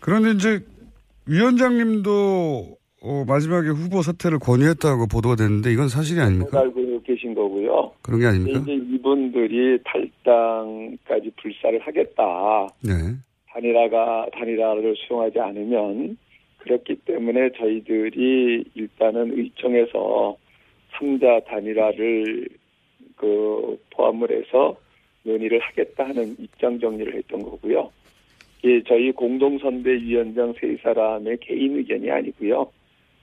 그런데 0.00 0.30
이제 0.32 0.60
위원장님도 1.26 2.78
어, 3.00 3.24
마지막에 3.26 3.68
후보 3.68 4.02
사퇴를 4.02 4.38
권유했다고 4.38 5.06
보도가 5.06 5.36
됐는데 5.36 5.72
이건 5.72 5.88
사실이 5.88 6.20
아닙니까? 6.20 6.60
알고 6.60 7.02
계신 7.02 7.34
거고요. 7.34 7.92
그런 8.02 8.20
게 8.20 8.26
아닙니까? 8.26 8.60
이제 8.60 8.72
이분들이 8.74 9.78
탈당까지 9.84 11.30
불사를 11.40 11.78
하겠다. 11.80 12.66
네. 12.82 12.92
단일화가 13.52 14.26
단일화를 14.32 14.94
수용하지 14.96 15.38
않으면 15.38 16.18
그렇기 16.58 16.96
때문에 17.06 17.50
저희들이 17.56 18.64
일단은 18.74 19.38
의총에서 19.38 20.36
3자 20.94 21.44
단일화를 21.46 22.48
그 23.16 23.78
포함을 23.90 24.30
해서 24.30 24.76
논의를 25.28 25.60
하겠다 25.60 26.04
하는 26.04 26.34
입장 26.38 26.78
정리를 26.80 27.14
했던 27.14 27.42
거고요. 27.42 27.90
예, 28.64 28.82
저희 28.82 29.12
공동선대위원장 29.12 30.54
세 30.60 30.76
사람의 30.82 31.38
개인 31.40 31.76
의견이 31.76 32.10
아니고요. 32.10 32.70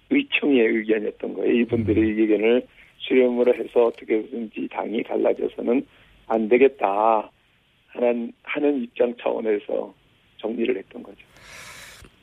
의총의 0.10 0.62
의견이었던 0.62 1.34
거예요. 1.34 1.54
이분들의 1.62 2.04
의견을 2.04 2.66
수렴을 3.00 3.60
해서 3.60 3.86
어떻게든지 3.88 4.68
당이 4.72 5.04
갈라져서는 5.04 5.86
안 6.28 6.48
되겠다 6.48 7.30
하는, 7.88 8.32
하는 8.44 8.84
입장 8.84 9.14
차원에서 9.22 9.94
정리를 10.38 10.78
했던 10.78 11.04
거죠. 11.04 11.18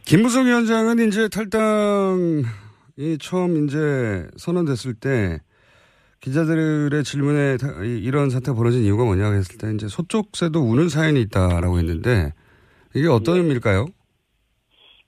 김무성 0.04 0.46
위원장은 0.46 1.06
이제 1.06 1.28
탈당이 1.28 2.44
처음 3.20 3.64
이제 3.64 4.26
선언됐을 4.36 4.94
때 4.94 5.38
기자들의 6.22 7.04
질문에 7.04 7.58
이런 8.02 8.30
사태가 8.30 8.54
벌어진 8.54 8.82
이유가 8.82 9.04
뭐냐 9.04 9.32
했을 9.32 9.58
때 9.58 9.74
이제 9.74 9.88
소쪽새도 9.88 10.60
우는 10.60 10.88
사연이 10.88 11.20
있다라고 11.22 11.78
했는데 11.78 12.32
이게 12.94 13.08
어떤 13.08 13.36
의미일까요? 13.38 13.86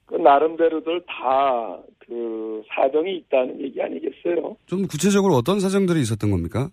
그 0.07 0.17
나름대로들 0.17 1.03
다 1.07 1.83
그 2.07 2.63
사정이 2.69 3.17
있다는 3.17 3.61
얘기 3.61 3.81
아니겠어요? 3.81 4.57
좀 4.67 4.87
구체적으로 4.87 5.35
어떤 5.35 5.61
사정들이 5.61 6.01
있었던 6.01 6.31
겁니까? 6.31 6.69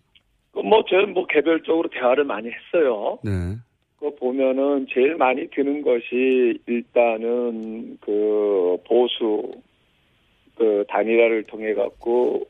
그뭐 0.51 0.83
저는 0.89 1.13
뭐 1.13 1.25
개별적으로 1.27 1.89
대화를 1.89 2.25
많이 2.25 2.49
했어요. 2.49 3.17
네. 3.23 3.57
그 3.97 4.13
보면은 4.15 4.87
제일 4.89 5.15
많이 5.15 5.47
드는 5.51 5.81
것이 5.83 6.59
일단은 6.67 7.97
그 8.01 8.77
보수 8.87 9.51
그 10.55 10.83
단일화를 10.89 11.43
통해 11.43 11.73
갖고 11.73 12.45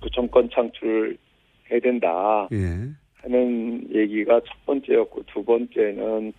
그 0.00 0.08
정권 0.10 0.48
창출을 0.50 1.16
해야 1.70 1.80
된다 1.80 2.48
예. 2.52 2.88
하는 3.22 3.86
얘기가 3.94 4.40
첫 4.40 4.66
번째였고 4.66 5.22
두 5.26 5.44
번째는 5.44 6.32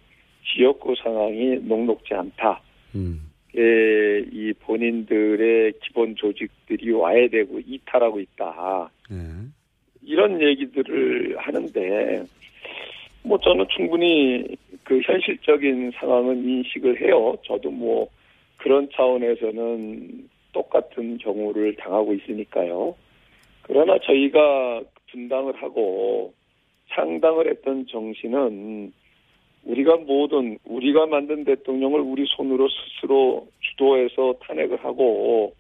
지역구 0.44 0.96
상황이 0.96 1.58
녹록지 1.62 2.14
않다. 2.14 2.62
음. 2.96 3.32
예, 3.58 4.20
이 4.32 4.54
본인들의 4.54 5.74
기본 5.84 6.16
조직들이 6.16 6.92
와해되고 6.92 7.60
이탈하고 7.66 8.20
있다. 8.20 8.90
예. 9.12 9.16
이런 10.04 10.42
얘기들을 10.42 11.38
하는데 11.38 12.24
뭐 13.24 13.40
저는 13.40 13.66
충분히 13.76 14.56
그 14.84 15.00
현실적인 15.02 15.92
상황은 15.96 16.44
인식을 16.44 17.02
해요. 17.02 17.36
저도 17.46 17.70
뭐 17.70 18.10
그런 18.58 18.90
차원에서는 18.94 20.30
똑같은 20.54 21.18
경우를 21.18 21.76
당하고 21.76 22.14
있으니까요. 22.14 22.96
그러나 23.64 23.98
저희가 24.00 24.82
분당을 25.12 25.62
하고 25.62 26.34
창당을 26.90 27.50
했던 27.50 27.86
정신은 27.88 28.94
우리가 29.64 29.98
모든 29.98 30.58
우리가 30.66 31.06
만든 31.06 31.44
대통령을 31.44 32.00
우리 32.00 32.26
손으로 32.26 32.68
스스로 32.70 33.48
주도해서 33.60 34.34
탄핵을 34.42 34.84
하고 34.84 35.54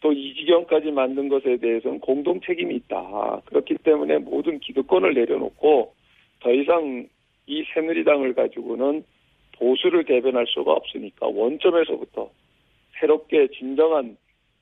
또 0.00 0.12
이 0.12 0.34
지경까지 0.34 0.92
만든 0.92 1.28
것에 1.28 1.56
대해서는 1.56 2.00
공동 2.00 2.40
책임이 2.40 2.74
있다. 2.76 3.42
그렇기 3.46 3.78
때문에 3.78 4.18
모든 4.18 4.60
기득권을 4.60 5.14
내려놓고 5.14 5.92
더 6.40 6.52
이상 6.52 7.08
이 7.46 7.64
새누리당을 7.74 8.34
가지고는 8.34 9.04
보수를 9.56 10.04
대변할 10.04 10.46
수가 10.46 10.72
없으니까 10.72 11.26
원점에서부터 11.26 12.30
새롭게 13.00 13.48
진정한 13.48 14.16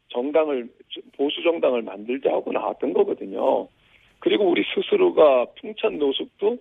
정당을 0.08 0.68
보수 1.16 1.42
정당을 1.42 1.82
만들자 1.82 2.30
하고 2.30 2.52
나왔던 2.52 2.92
거거든요. 2.92 3.68
그리고 4.18 4.50
우리 4.50 4.62
스스로가 4.74 5.46
풍찬 5.60 5.98
노숙도 5.98 6.58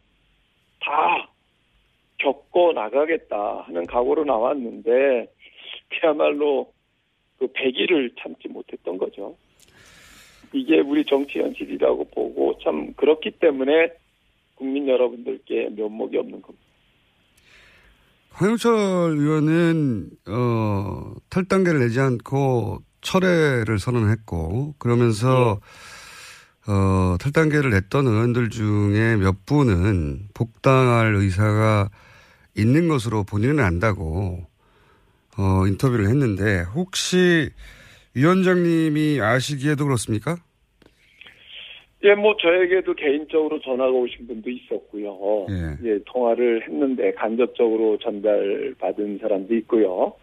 다 0.81 1.29
겪고 2.17 2.73
나가겠다 2.73 3.63
하는 3.65 3.85
각오로 3.85 4.23
나왔는데 4.23 5.27
그야말로 5.89 6.71
그 7.37 7.47
배기를 7.53 8.11
참지 8.19 8.47
못했던 8.47 8.97
거죠. 8.97 9.35
이게 10.53 10.79
우리 10.79 11.03
정치 11.05 11.39
현실이라고 11.39 12.05
보고 12.05 12.57
참 12.63 12.93
그렇기 12.93 13.31
때문에 13.31 13.91
국민 14.55 14.87
여러분들께 14.87 15.69
면목이 15.75 16.17
없는 16.17 16.41
겁니다. 16.41 16.65
황영철 18.31 18.73
의원은 19.17 20.09
어, 20.27 21.13
탈당계를 21.29 21.79
내지 21.79 21.99
않고 21.99 22.79
철회를 23.05 23.79
선언했고 23.79 24.75
그러면서 24.79 25.59
어, 26.67 27.17
탈당계를 27.21 27.69
냈던 27.69 28.07
의원들 28.07 28.49
중에 28.49 29.17
몇 29.17 29.45
분은 29.45 30.29
복당할 30.33 31.13
의사가 31.13 31.89
있는 32.57 32.87
것으로 32.87 33.23
본인은 33.23 33.63
안다고 33.63 34.47
어, 35.37 35.67
인터뷰를 35.67 36.07
했는데 36.07 36.61
혹시 36.73 37.49
위원장님이 38.15 39.19
아시기에도 39.21 39.85
그렇습니까? 39.85 40.37
예, 42.03 42.13
뭐 42.13 42.35
저에게도 42.37 42.93
개인적으로 42.93 43.59
전화가 43.61 43.91
오신 43.91 44.27
분도 44.27 44.49
있었고요. 44.49 45.47
예, 45.83 45.99
통화를 46.05 46.63
했는데 46.67 47.11
간접적으로 47.13 47.97
전달받은 47.99 49.19
사람도 49.19 49.55
있고요. 49.55 50.13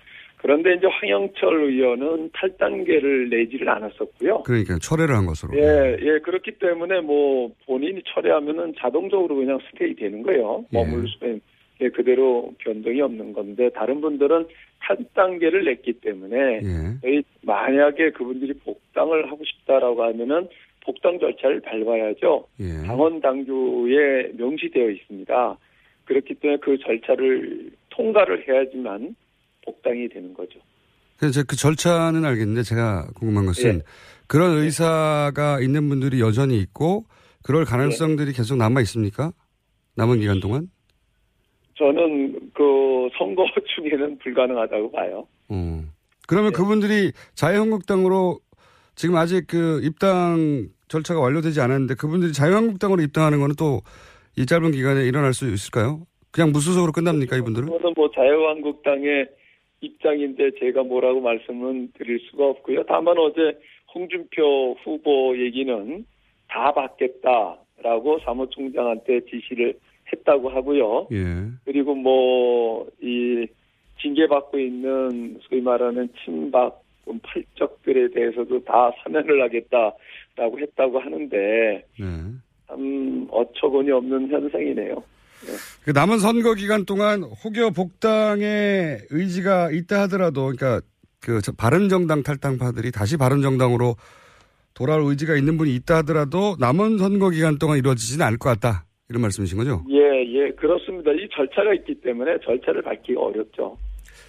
그런데 0.43 0.74
이제 0.74 0.88
황영철 0.88 1.62
의원은 1.62 2.30
탈단계를 2.34 3.30
내지를 3.30 3.68
않았었고요. 3.68 4.43
그러니까 4.43 4.76
철회를 4.82 5.14
한 5.14 5.24
것으로. 5.24 5.57
예, 5.57 5.97
예, 6.01 6.18
그렇기 6.18 6.59
때문에 6.59 7.01
뭐 7.01 7.53
본인이 7.64 8.03
철회하면은 8.12 8.74
자동적으로 8.76 9.36
그냥 9.36 9.61
스테이 9.70 9.95
되는 9.95 10.20
거예요. 10.24 10.64
머물 10.70 11.07
수, 11.07 11.38
예, 11.80 11.88
그대로 11.90 12.53
변동이 12.59 13.01
없는 13.01 13.32
건데 13.32 13.70
다른 13.70 14.01
분들은 14.01 14.47
탈단계를 14.80 15.64
냈기 15.64 15.93
때문에 16.01 16.61
저희 17.03 17.22
만약에 17.43 18.11
그분들이 18.11 18.53
복당을 18.64 19.30
하고 19.30 19.45
싶다라고 19.45 20.03
하면은 20.03 20.49
복당 20.84 21.20
절차를 21.20 21.61
밟아야죠. 21.61 22.47
당원 22.84 23.20
당규에 23.20 24.32
명시되어 24.36 24.90
있습니다. 24.90 25.57
그렇기 26.05 26.34
때문에 26.34 26.59
그 26.61 26.76
절차를 26.78 27.70
통과를 27.90 28.49
해야지만 28.49 29.14
복당이 29.64 30.08
되는 30.08 30.32
거죠. 30.34 30.58
그래서 31.18 31.42
그 31.46 31.56
절차는 31.56 32.24
알겠는데 32.24 32.62
제가 32.62 33.08
궁금한 33.14 33.46
것은 33.46 33.76
예. 33.76 33.82
그런 34.26 34.56
의사가 34.58 35.60
있는 35.60 35.88
분들이 35.88 36.20
여전히 36.20 36.58
있고 36.58 37.04
그럴 37.42 37.64
가능성들이 37.64 38.32
계속 38.32 38.56
남아 38.56 38.80
있습니까? 38.82 39.32
남은 39.96 40.20
기간 40.20 40.40
동안? 40.40 40.68
저는 41.76 42.50
그 42.54 43.08
선거 43.18 43.44
중에는 43.76 44.18
불가능하다고 44.18 44.92
봐요. 44.92 45.26
어. 45.48 45.82
그러면 46.26 46.52
그분들이 46.52 47.12
자유한국당으로 47.34 48.40
지금 48.94 49.16
아직 49.16 49.46
그 49.46 49.80
입당 49.82 50.68
절차가 50.88 51.20
완료되지 51.20 51.60
않았는데 51.60 51.94
그분들이 51.94 52.32
자유한국당으로 52.32 53.02
입당하는 53.02 53.40
거는 53.40 53.54
또 53.56 53.80
이 54.36 54.46
짧은 54.46 54.72
기간에 54.72 55.04
일어날 55.04 55.34
수 55.34 55.50
있을까요? 55.52 56.06
그냥 56.30 56.52
무소속으로 56.52 56.92
끝납니까 56.92 57.36
이분들은? 57.36 57.68
저는 57.68 57.92
뭐 57.94 58.10
자유한국당의 58.14 59.28
입장인데 59.82 60.52
제가 60.58 60.82
뭐라고 60.84 61.20
말씀은 61.20 61.92
드릴 61.98 62.18
수가 62.30 62.46
없고요. 62.46 62.84
다만 62.84 63.18
어제 63.18 63.58
홍준표 63.94 64.76
후보 64.82 65.36
얘기는 65.36 66.04
다 66.48 66.72
받겠다라고 66.72 68.20
사무총장한테 68.24 69.20
지시를 69.26 69.78
했다고 70.12 70.48
하고요. 70.48 71.08
예. 71.12 71.50
그리고 71.64 71.94
뭐 71.94 72.52
이 73.00 73.46
징계받고 74.00 74.58
있는 74.58 75.38
소위 75.42 75.60
말하는 75.60 76.08
친박 76.24 76.80
팔적들에 77.22 78.08
대해서도 78.10 78.64
다 78.64 78.92
사면을 79.02 79.42
하겠다라고 79.42 80.58
했다고 80.58 81.00
하는데 81.00 81.84
네. 81.98 82.04
참 82.66 83.26
어처구니 83.30 83.90
없는 83.90 84.28
현상이네요. 84.28 85.02
그 85.84 85.90
남은 85.90 86.18
선거 86.18 86.55
기간 86.55 86.84
동안 86.84 87.22
혹여 87.22 87.70
복당의 87.70 89.07
의지가 89.11 89.70
있다 89.72 90.03
하더라도 90.03 90.53
그러니까 90.57 90.80
그 91.20 91.40
저- 91.43 91.53
바른 91.53 91.88
정당 91.88 92.22
탈당파들이 92.22 92.90
다시 92.93 93.16
바른 93.16 93.43
정당으로 93.43 93.97
돌아올 94.74 95.03
의지가 95.05 95.36
있는 95.36 95.59
분이 95.59 95.74
있다 95.76 95.99
하더라도 95.99 96.57
남은 96.59 96.99
선거 96.99 97.30
기간 97.30 97.59
동안 97.59 97.78
이루어지지는 97.78 98.24
않을 98.26 98.38
것 98.38 98.49
같다 98.51 98.84
이런 99.09 99.22
말씀이신 99.22 99.59
거죠? 99.59 99.84
예, 99.90 99.97
예, 99.99 100.51
그렇습니다. 100.53 101.11
이 101.12 101.28
절차가 101.34 101.74
있기 101.74 102.01
때문에 102.01 102.38
절차를 102.45 102.82
밟기가 102.82 103.20
어렵죠. 103.20 103.76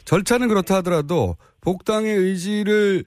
절차는 0.05 0.49
그렇다 0.49 0.75
하더라도 0.77 1.37
복당의 1.61 2.13
의지를 2.15 3.03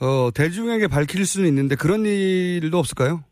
어, 0.00 0.30
대중에게 0.34 0.86
밝힐 0.88 1.24
수는 1.26 1.48
있는데 1.48 1.74
그런 1.74 2.04
일도 2.06 2.78
없을까요? 2.78 3.24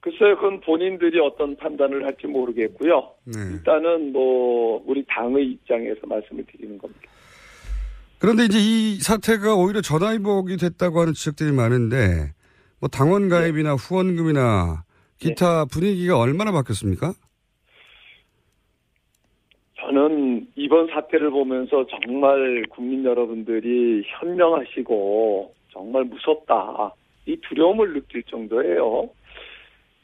글쎄요, 0.00 0.36
그건 0.36 0.60
본인들이 0.60 1.20
어떤 1.20 1.56
판단을 1.56 2.04
할지 2.06 2.26
모르겠고요. 2.26 3.12
네. 3.24 3.38
일단은 3.52 4.12
뭐 4.12 4.82
우리 4.86 5.04
당의 5.06 5.46
입장에서 5.46 6.00
말씀을 6.06 6.44
드리는 6.46 6.78
겁니다. 6.78 7.02
그런데 8.18 8.44
이제 8.44 8.58
이 8.58 8.96
사태가 8.96 9.54
오히려 9.56 9.80
전화위복이 9.80 10.56
됐다고 10.56 11.00
하는 11.00 11.12
지적들이 11.12 11.52
많은데 11.52 12.32
뭐 12.78 12.88
당원 12.88 13.28
가입이나 13.28 13.74
후원금이나 13.74 14.84
기타 15.18 15.66
분위기가 15.66 16.18
얼마나 16.18 16.50
바뀌었습니까? 16.52 17.12
저는 19.80 20.48
이번 20.56 20.88
사태를 20.88 21.30
보면서 21.30 21.86
정말 21.86 22.64
국민 22.70 23.04
여러분들이 23.04 24.02
현명하시고 24.06 25.54
정말 25.72 26.04
무섭다. 26.04 26.94
이 27.26 27.36
두려움을 27.48 27.92
느낄 27.94 28.22
정도예요. 28.24 29.10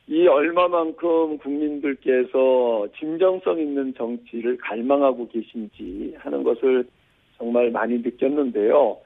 이 0.08 0.26
얼마만큼 0.26 1.38
국민들께서 1.38 2.86
진정성 2.98 3.58
있는 3.58 3.92
정치를 3.94 4.56
갈망하고 4.58 5.28
계신지 5.28 6.14
하는 6.18 6.44
것을 6.44 6.86
정말 7.38 7.70
많이 7.70 7.98
느꼈는데요. 7.98 8.98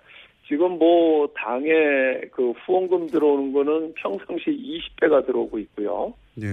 지금 0.46 0.78
뭐 0.78 1.28
당에 1.34 2.20
그 2.32 2.50
후원금 2.50 3.06
들어오는 3.06 3.52
거는 3.52 3.94
평상시 3.94 4.50
20배가 4.50 5.24
들어오고 5.24 5.58
있고요. 5.60 6.12
예. 6.42 6.46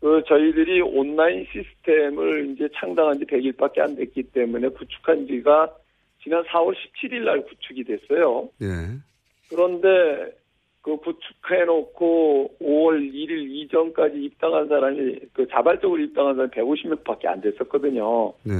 그 0.00 0.22
저희들이 0.26 0.82
온라인 0.82 1.46
시스템을 1.52 2.50
이제 2.50 2.68
창당한 2.74 3.18
지 3.18 3.24
100일밖에 3.24 3.78
안 3.80 3.94
됐기 3.94 4.24
때문에 4.24 4.68
구축한 4.68 5.26
지가 5.26 5.72
지난 6.22 6.42
4월 6.44 6.74
17일 6.74 7.24
날 7.24 7.44
구축이 7.46 7.84
됐어요. 7.84 8.48
예. 8.62 8.66
그런데 9.48 10.34
그 10.86 10.96
구축해놓고 10.98 12.58
5월 12.60 13.12
1일 13.12 13.50
이전까지 13.50 14.22
입당한 14.22 14.68
사람이 14.68 15.18
그 15.32 15.48
자발적으로 15.48 16.00
입당한 16.00 16.36
사람이 16.36 16.52
150명밖에 16.52 17.26
안 17.26 17.40
됐었거든요. 17.40 18.32
네. 18.44 18.54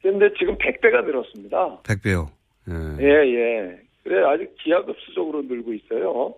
그런데 0.00 0.32
지금 0.38 0.56
100배가 0.56 1.04
늘었습니다. 1.04 1.80
100배요. 1.82 2.28
예. 2.70 3.04
예, 3.04 3.34
예. 3.34 3.78
그래, 4.02 4.24
아직 4.24 4.54
기하급수적으로 4.62 5.42
늘고 5.42 5.74
있어요. 5.74 6.34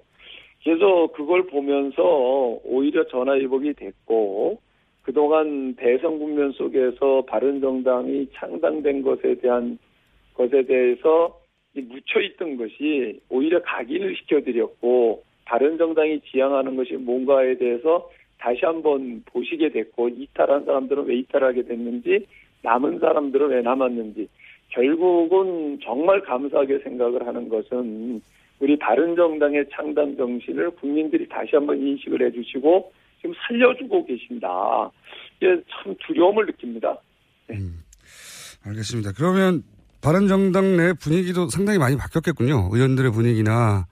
그래서 0.64 1.06
그걸 1.12 1.46
보면서 1.46 2.58
오히려 2.64 3.06
전화위복이 3.06 3.74
됐고, 3.74 4.60
그동안 5.02 5.76
대선 5.76 6.18
국면 6.18 6.50
속에서 6.52 7.22
바른정당이 7.28 8.26
창당된 8.34 9.02
것에 9.02 9.36
대한 9.36 9.78
것에 10.34 10.64
대해서 10.64 11.38
이 11.38 11.41
묻혀 11.74 12.20
있던 12.20 12.56
것이 12.56 13.20
오히려 13.28 13.62
각인을 13.62 14.16
시켜드렸고, 14.16 15.24
바른정당이 15.44 16.20
지향하는 16.30 16.76
것이 16.76 16.94
뭔가에 16.94 17.56
대해서 17.56 18.10
다시 18.38 18.64
한번 18.64 19.22
보시게 19.26 19.70
됐고, 19.70 20.08
이탈한 20.10 20.64
사람들은 20.64 21.06
왜 21.06 21.16
이탈하게 21.18 21.62
됐는지, 21.62 22.26
남은 22.62 22.98
사람들은 22.98 23.48
왜 23.48 23.62
남았는지, 23.62 24.28
결국은 24.68 25.78
정말 25.82 26.20
감사하게 26.22 26.80
생각을 26.80 27.26
하는 27.26 27.48
것은 27.48 28.22
우리 28.60 28.78
바른 28.78 29.16
정당의 29.16 29.66
창당 29.72 30.16
정신을 30.16 30.70
국민들이 30.72 31.28
다시 31.28 31.50
한번 31.56 31.78
인식을 31.78 32.22
해주시고 32.22 32.92
지금 33.20 33.34
살려주고 33.46 34.04
계신다. 34.06 34.90
이게 35.36 35.60
참 35.68 35.94
두려움을 36.06 36.46
느낍니다. 36.46 36.96
알겠습니다. 38.64 39.12
그러면 39.16 39.64
바른정당 40.02 40.76
내 40.76 40.92
분위기도 40.94 41.48
상당히 41.48 41.78
많이 41.78 41.96
바뀌었겠군요. 41.96 42.70
의원들의 42.72 43.12
분위기나 43.12 43.86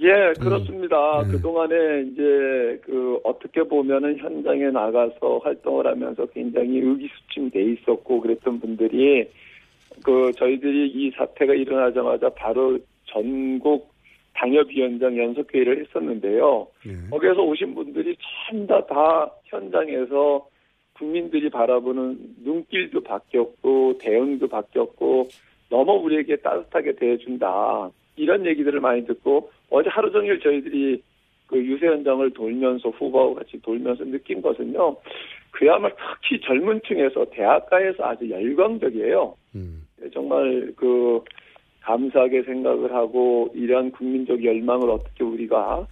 예, 0.00 0.32
그렇습니다. 0.40 1.22
그동안에 1.30 1.74
이제 2.08 2.80
그 2.84 3.20
어떻게 3.22 3.62
보면은 3.62 4.18
현장에 4.18 4.70
나가서 4.70 5.38
활동을 5.44 5.86
하면서 5.86 6.26
굉장히 6.26 6.80
의기소침돼 6.80 7.62
있었고 7.62 8.20
그랬던 8.20 8.58
분들이 8.58 9.28
그 10.02 10.32
저희들이 10.36 10.88
이 10.88 11.10
사태가 11.12 11.54
일어나자마자 11.54 12.30
바로 12.30 12.78
전국 13.04 13.92
당협위원장 14.34 15.16
연석회의를 15.16 15.84
했었는데요. 15.84 16.66
거기에서 17.10 17.42
오신 17.42 17.74
분들이 17.74 18.16
전부 18.48 18.66
다, 18.66 18.84
다 18.86 19.30
현장에서 19.44 20.44
국민들이 20.94 21.50
바라보는 21.50 22.18
눈길도 22.44 23.02
바뀌었고 23.02 23.98
대응도 23.98 24.48
바뀌었고 24.48 25.28
너무 25.70 25.92
우리에게 25.92 26.36
따뜻하게 26.36 26.96
대해준다. 26.96 27.90
이런 28.16 28.44
얘기들을 28.46 28.80
많이 28.80 29.06
듣고 29.06 29.50
어제 29.70 29.88
하루 29.88 30.12
종일 30.12 30.38
저희들이 30.40 31.02
그 31.46 31.58
유세 31.58 31.86
현장을 31.86 32.30
돌면서 32.30 32.90
후보하고 32.90 33.34
같이 33.34 33.60
돌면서 33.60 34.04
느낀 34.04 34.42
것은요. 34.42 34.96
그야말로 35.50 35.94
특히 36.22 36.40
젊은 36.40 36.80
층에서 36.86 37.26
대학가에서 37.30 38.04
아주 38.04 38.28
열광적이에요. 38.28 39.34
정말 40.12 40.72
그 40.76 41.22
감사하게 41.80 42.42
생각을 42.44 42.92
하고 42.94 43.50
이러한 43.54 43.90
국민적 43.92 44.42
열망을 44.44 44.90
어떻게 44.90 45.24
우리가 45.24 45.86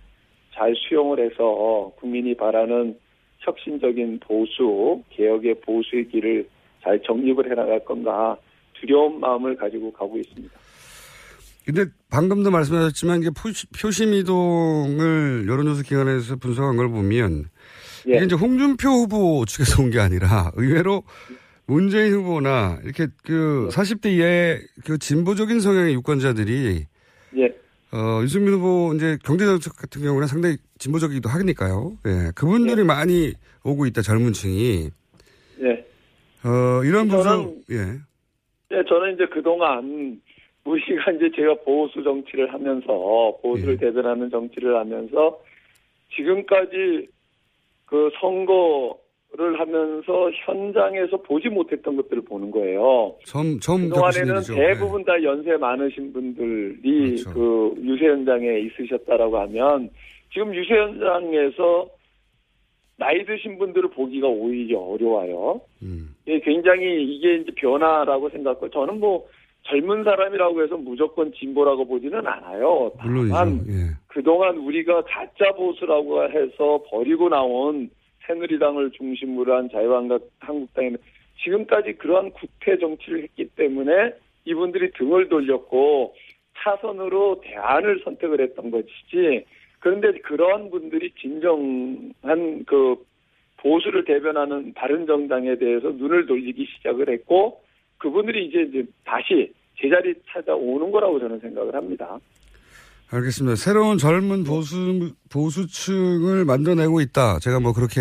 잘 0.53 0.75
수용을 0.77 1.21
해서 1.21 1.93
국민이 1.97 2.35
바라는 2.35 2.97
혁신적인 3.41 4.21
보수, 4.21 5.03
개혁의 5.11 5.61
보수의 5.61 6.09
길을 6.09 6.49
잘 6.83 7.01
정립을 7.03 7.51
해나갈 7.51 7.85
건가 7.85 8.37
두려운 8.75 9.21
마음을 9.21 9.57
가지고 9.57 9.93
가고 9.93 10.19
있습니다. 10.19 10.55
근데 11.65 11.85
방금도 12.11 12.51
말씀하셨지만 12.51 13.21
이게 13.21 13.31
표심 13.81 14.15
이동을 14.15 15.45
여론조사 15.47 15.83
기관에서 15.83 16.37
분석한 16.37 16.77
걸 16.77 16.89
보면 16.89 17.45
예. 18.09 18.17
이게 18.17 18.25
이제 18.25 18.35
홍준표 18.35 18.89
후보 18.89 19.45
측에서 19.47 19.83
온 19.83 19.91
게 19.91 20.01
아니라 20.01 20.51
의외로 20.57 21.03
문재인 21.67 22.15
후보나 22.15 22.79
이렇게 22.83 23.09
그 23.23 23.69
40대 23.71 24.07
이하의 24.07 24.61
그 24.85 24.99
진보적인 24.99 25.61
성향의 25.61 25.95
유권자들이 25.95 26.87
예. 27.37 27.55
어, 27.93 28.23
유승민 28.23 28.55
후보 28.55 28.93
이제 28.95 29.19
경제정책 29.25 29.75
같은 29.77 30.03
경우는 30.03 30.27
상당히 30.29 30.57
진보적이기도 30.79 31.29
하니까요. 31.29 31.93
예. 32.07 32.31
그분들이 32.35 32.85
많이 32.85 33.33
오고 33.65 33.87
있다 33.87 34.03
젊은 34.03 34.33
층이. 34.33 34.91
예. 35.63 35.87
어, 36.49 36.85
이런 36.85 37.09
분석, 37.09 37.47
저는- 37.47 37.63
예. 37.73 37.77
예, 38.77 38.83
저는 38.89 39.15
이제 39.15 39.27
그동안 39.33 40.21
우리가 40.65 41.11
이제 41.13 41.31
제가 41.35 41.55
보수 41.65 42.03
정치를 42.05 42.53
하면서 42.53 43.37
보수를 43.43 43.77
대변하는 43.77 44.31
정치를 44.31 44.77
하면서 44.77 45.41
지금까지 46.17 47.09
그 47.87 48.09
선거 48.21 48.97
를 49.33 49.61
하면서 49.61 50.31
현장에서 50.45 51.19
보지 51.19 51.51
못했던 51.51 51.95
것들을 51.95 52.23
보는 52.25 52.51
거예요. 52.51 53.15
처음, 53.25 53.61
처음 53.61 53.89
그동안에는. 53.89 54.43
대부분 54.43 55.05
다 55.05 55.23
연세 55.23 55.57
많으신 55.57 56.13
분들이 56.13 57.23
그 57.33 57.73
유세 57.81 58.07
현장에 58.07 58.59
있으셨다라고 58.59 59.39
하면 59.39 59.89
지금 60.33 60.53
유세 60.53 60.75
현장에서 60.75 61.89
나이 62.97 63.25
드신 63.25 63.57
분들을 63.57 63.91
보기가 63.91 64.27
오히려 64.27 64.81
어려워요. 64.81 65.61
음. 65.83 66.13
예, 66.27 66.41
굉장히 66.41 67.05
이게 67.05 67.37
이제 67.37 67.53
변화라고 67.55 68.31
생각하고 68.31 68.69
저는 68.69 68.99
뭐 68.99 69.29
젊은 69.63 70.03
사람이라고 70.03 70.61
해서 70.63 70.77
무조건 70.77 71.33
진보라고 71.33 71.87
보지는 71.87 72.27
않아요. 72.27 72.91
물론이죠. 73.01 73.73
예. 73.73 73.97
그동안 74.09 74.57
우리가 74.59 75.03
가짜 75.03 75.53
보수라고 75.57 76.25
해서 76.25 76.83
버리고 76.91 77.29
나온 77.29 77.89
새누리당을 78.27 78.91
중심으로 78.93 79.55
한 79.55 79.71
자유한국당에는 79.71 80.99
지금까지 81.43 81.95
그러한 81.95 82.31
구태 82.33 82.79
정치를 82.79 83.23
했기 83.23 83.47
때문에 83.57 84.15
이분들이 84.45 84.91
등을 84.93 85.29
돌렸고 85.29 86.15
차선으로 86.59 87.41
대안을 87.43 88.01
선택을 88.05 88.41
했던 88.41 88.71
것이지 88.71 89.45
그런데 89.79 90.13
그러한 90.21 90.71
분들이 90.71 91.11
진정한 91.19 92.65
그 92.67 92.97
보수를 93.57 94.05
대변하는 94.05 94.73
바른 94.75 95.07
정당에 95.07 95.57
대해서 95.57 95.91
눈을 95.91 96.27
돌리기 96.27 96.67
시작을 96.77 97.09
했고 97.11 97.63
그분들이 97.99 98.47
이제 98.47 98.63
이제 98.63 98.85
다시 99.05 99.53
제자리 99.79 100.15
찾아오는 100.29 100.91
거라고 100.91 101.19
저는 101.19 101.41
생각을 101.41 101.75
합니다. 101.75 102.19
알겠습니다. 103.11 103.57
새로운 103.57 103.99
젊은 103.99 104.45
보수, 104.45 105.13
보수층을 105.31 106.45
만들어내고 106.45 107.01
있다. 107.01 107.41
제가 107.41 107.59
뭐 107.59 107.73
그렇게 107.73 108.01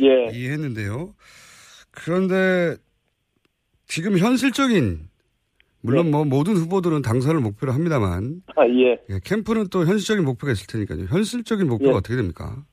예. 0.00 0.36
이해했는데요. 0.36 1.14
그런데 1.90 2.76
지금 3.86 4.16
현실적인 4.16 5.08
물론 5.80 6.12
뭐 6.12 6.24
모든 6.24 6.56
후보들은 6.56 7.02
당선을 7.02 7.40
목표로 7.40 7.72
합니다만 7.72 8.42
아, 8.54 8.66
예. 8.68 8.96
예, 9.10 9.20
캠프는 9.24 9.66
또 9.68 9.84
현실적인 9.84 10.24
목표가 10.24 10.52
있을 10.52 10.66
테니까요. 10.68 11.06
현실적인 11.08 11.66
목표가 11.66 11.94
예. 11.94 11.96
어떻게 11.96 12.14
됩니까? 12.14 12.64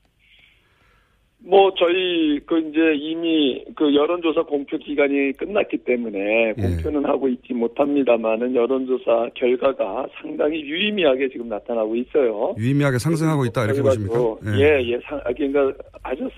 뭐 1.42 1.72
저희 1.78 2.38
그 2.46 2.58
이제 2.58 2.94
이미 2.96 3.64
그 3.74 3.94
여론조사 3.94 4.42
공표 4.42 4.76
기간이 4.76 5.32
끝났기 5.32 5.78
때문에 5.78 6.52
공표는 6.52 7.06
하고 7.06 7.28
있지 7.28 7.54
못합니다만은 7.54 8.54
여론조사 8.54 9.30
결과가 9.34 10.06
상당히 10.20 10.60
유의미하게 10.60 11.30
지금 11.30 11.48
나타나고 11.48 11.96
있어요. 11.96 12.54
유의미하게 12.58 12.98
상승하고 12.98 13.46
있다 13.46 13.64
이렇게 13.64 13.80
보십니까? 13.80 14.12
그래가지고 14.12 14.40
예, 14.58 14.82
예, 14.92 15.00
상, 15.02 15.18
아, 15.24 15.32
그러니까 15.32 15.72
아주 16.02 16.28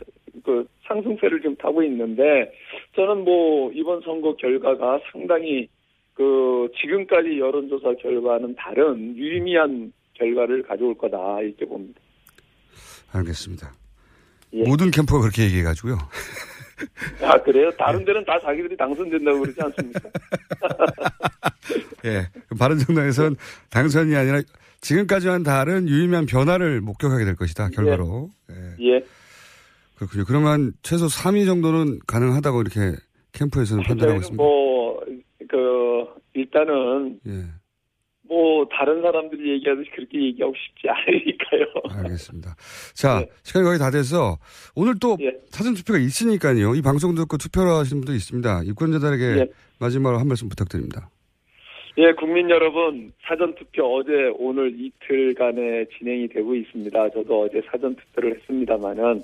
그 0.45 0.65
상승세를 0.87 1.41
지금 1.41 1.57
타고 1.57 1.83
있는데 1.83 2.53
저는 2.95 3.25
뭐 3.25 3.73
이번 3.73 4.01
선거 4.03 4.37
결과가 4.37 5.01
상당히 5.11 5.69
그 6.15 6.69
지금까지 6.81 7.39
여론조사 7.41 7.95
결과는 8.01 8.55
다른 8.57 9.17
유의미한 9.17 9.93
결과를 10.15 10.63
가져올 10.63 10.95
거다 10.95 11.41
이렇게 11.41 11.65
봅니다. 11.65 12.01
알겠습니다. 13.13 13.82
예. 14.55 14.63
모든 14.65 14.91
캠프가 14.91 15.21
그렇게 15.21 15.45
얘기해가지고요. 15.45 15.99
아 17.23 17.41
그래요? 17.43 17.71
다른 17.79 18.05
데는 18.05 18.25
다 18.25 18.39
자기들이 18.41 18.77
당선된다고 18.77 19.41
그러지 19.41 19.61
않습니까? 19.63 20.01
예. 22.05 22.29
바른정당에서는 22.59 23.37
당선이 23.71 24.15
아니라 24.17 24.43
지금까지와는 24.81 25.45
다른 25.45 25.89
유의미한 25.89 26.27
변화를 26.27 26.81
목격하게 26.81 27.25
될 27.25 27.37
것이다, 27.37 27.69
결과로. 27.71 28.31
예. 28.51 28.87
예. 28.89 29.05
그렇군요. 29.95 30.25
그러면 30.27 30.73
최소 30.83 31.07
3위 31.07 31.47
정도는 31.47 32.01
가능하다고 32.07 32.63
이렇게 32.63 32.97
캠프에서는 33.33 33.85
판단하고 33.85 34.19
있습니다. 34.19 34.43
뭐, 34.43 35.01
그, 35.49 36.05
일단은, 36.35 37.21
예. 37.29 37.45
뭐, 38.33 38.67
다른 38.71 39.03
사람들이 39.03 39.53
얘기하듯이 39.53 39.91
그렇게 39.91 40.19
얘기하고 40.23 40.55
싶지 40.57 40.89
않으니까요. 40.89 42.03
알겠습니다. 42.05 42.57
자, 42.95 43.23
시간이 43.43 43.65
거의 43.65 43.79
다 43.79 43.91
돼서 43.91 44.39
오늘 44.75 44.95
또 44.99 45.19
예. 45.21 45.37
사전 45.51 45.75
투표가 45.75 45.99
있으니까요. 45.99 46.75
이 46.75 46.81
방송 46.81 47.15
듣고 47.15 47.37
투표를 47.37 47.73
하시는 47.73 48.01
분도 48.01 48.15
있습니다. 48.15 48.65
유권자들에게 48.65 49.41
예. 49.41 49.47
마지막으로 49.79 50.19
한 50.19 50.29
말씀 50.29 50.49
부탁드립니다. 50.49 51.11
예, 51.99 52.13
국민 52.13 52.49
여러분, 52.49 53.13
사전투표 53.27 53.99
어제 53.99 54.33
오늘 54.39 54.75
이틀간에 54.81 55.85
진행이 55.99 56.29
되고 56.29 56.55
있습니다. 56.55 57.11
저도 57.11 57.43
어제 57.43 57.61
사전투표를 57.71 58.37
했습니다마는 58.37 59.21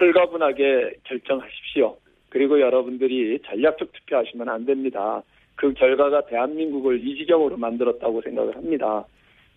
홀가분하게 0.00 0.94
결정하십시오. 1.04 1.94
그리고 2.30 2.58
여러분들이 2.58 3.38
전략적 3.44 3.92
투표하시면 3.92 4.48
안 4.48 4.64
됩니다. 4.64 5.22
그 5.56 5.72
결과가 5.74 6.26
대한민국을 6.26 7.06
이 7.06 7.16
지경으로 7.16 7.56
만들었다고 7.56 8.22
생각을 8.22 8.56
합니다. 8.56 9.04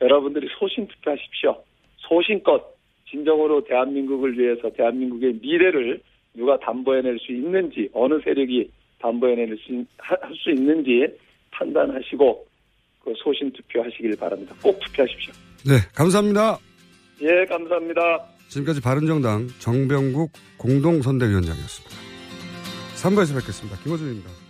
여러분들이 0.01 0.47
소신 0.57 0.87
투표하십시오. 0.87 1.61
소신껏 1.97 2.63
진정으로 3.09 3.63
대한민국을 3.65 4.37
위해서 4.37 4.69
대한민국의 4.69 5.39
미래를 5.41 6.01
누가 6.33 6.57
담보해낼 6.59 7.19
수 7.19 7.31
있는지 7.33 7.89
어느 7.93 8.19
세력이 8.23 8.69
담보해낼 8.99 9.57
수, 9.57 9.85
할 9.97 10.17
수 10.35 10.51
있는지 10.51 11.07
판단하시고 11.51 12.45
그 13.03 13.13
소신 13.17 13.51
투표하시길 13.51 14.15
바랍니다. 14.17 14.55
꼭 14.61 14.79
투표하십시오. 14.79 15.33
네, 15.65 15.75
감사합니다. 15.95 16.57
예, 17.21 17.45
감사합니다. 17.45 18.25
지금까지 18.47 18.81
바른정당 18.81 19.47
정병국 19.59 20.31
공동선대위원장이었습니다. 20.57 21.95
3부에서 22.95 23.39
뵙겠습니다. 23.39 23.77
김호준입니다. 23.83 24.48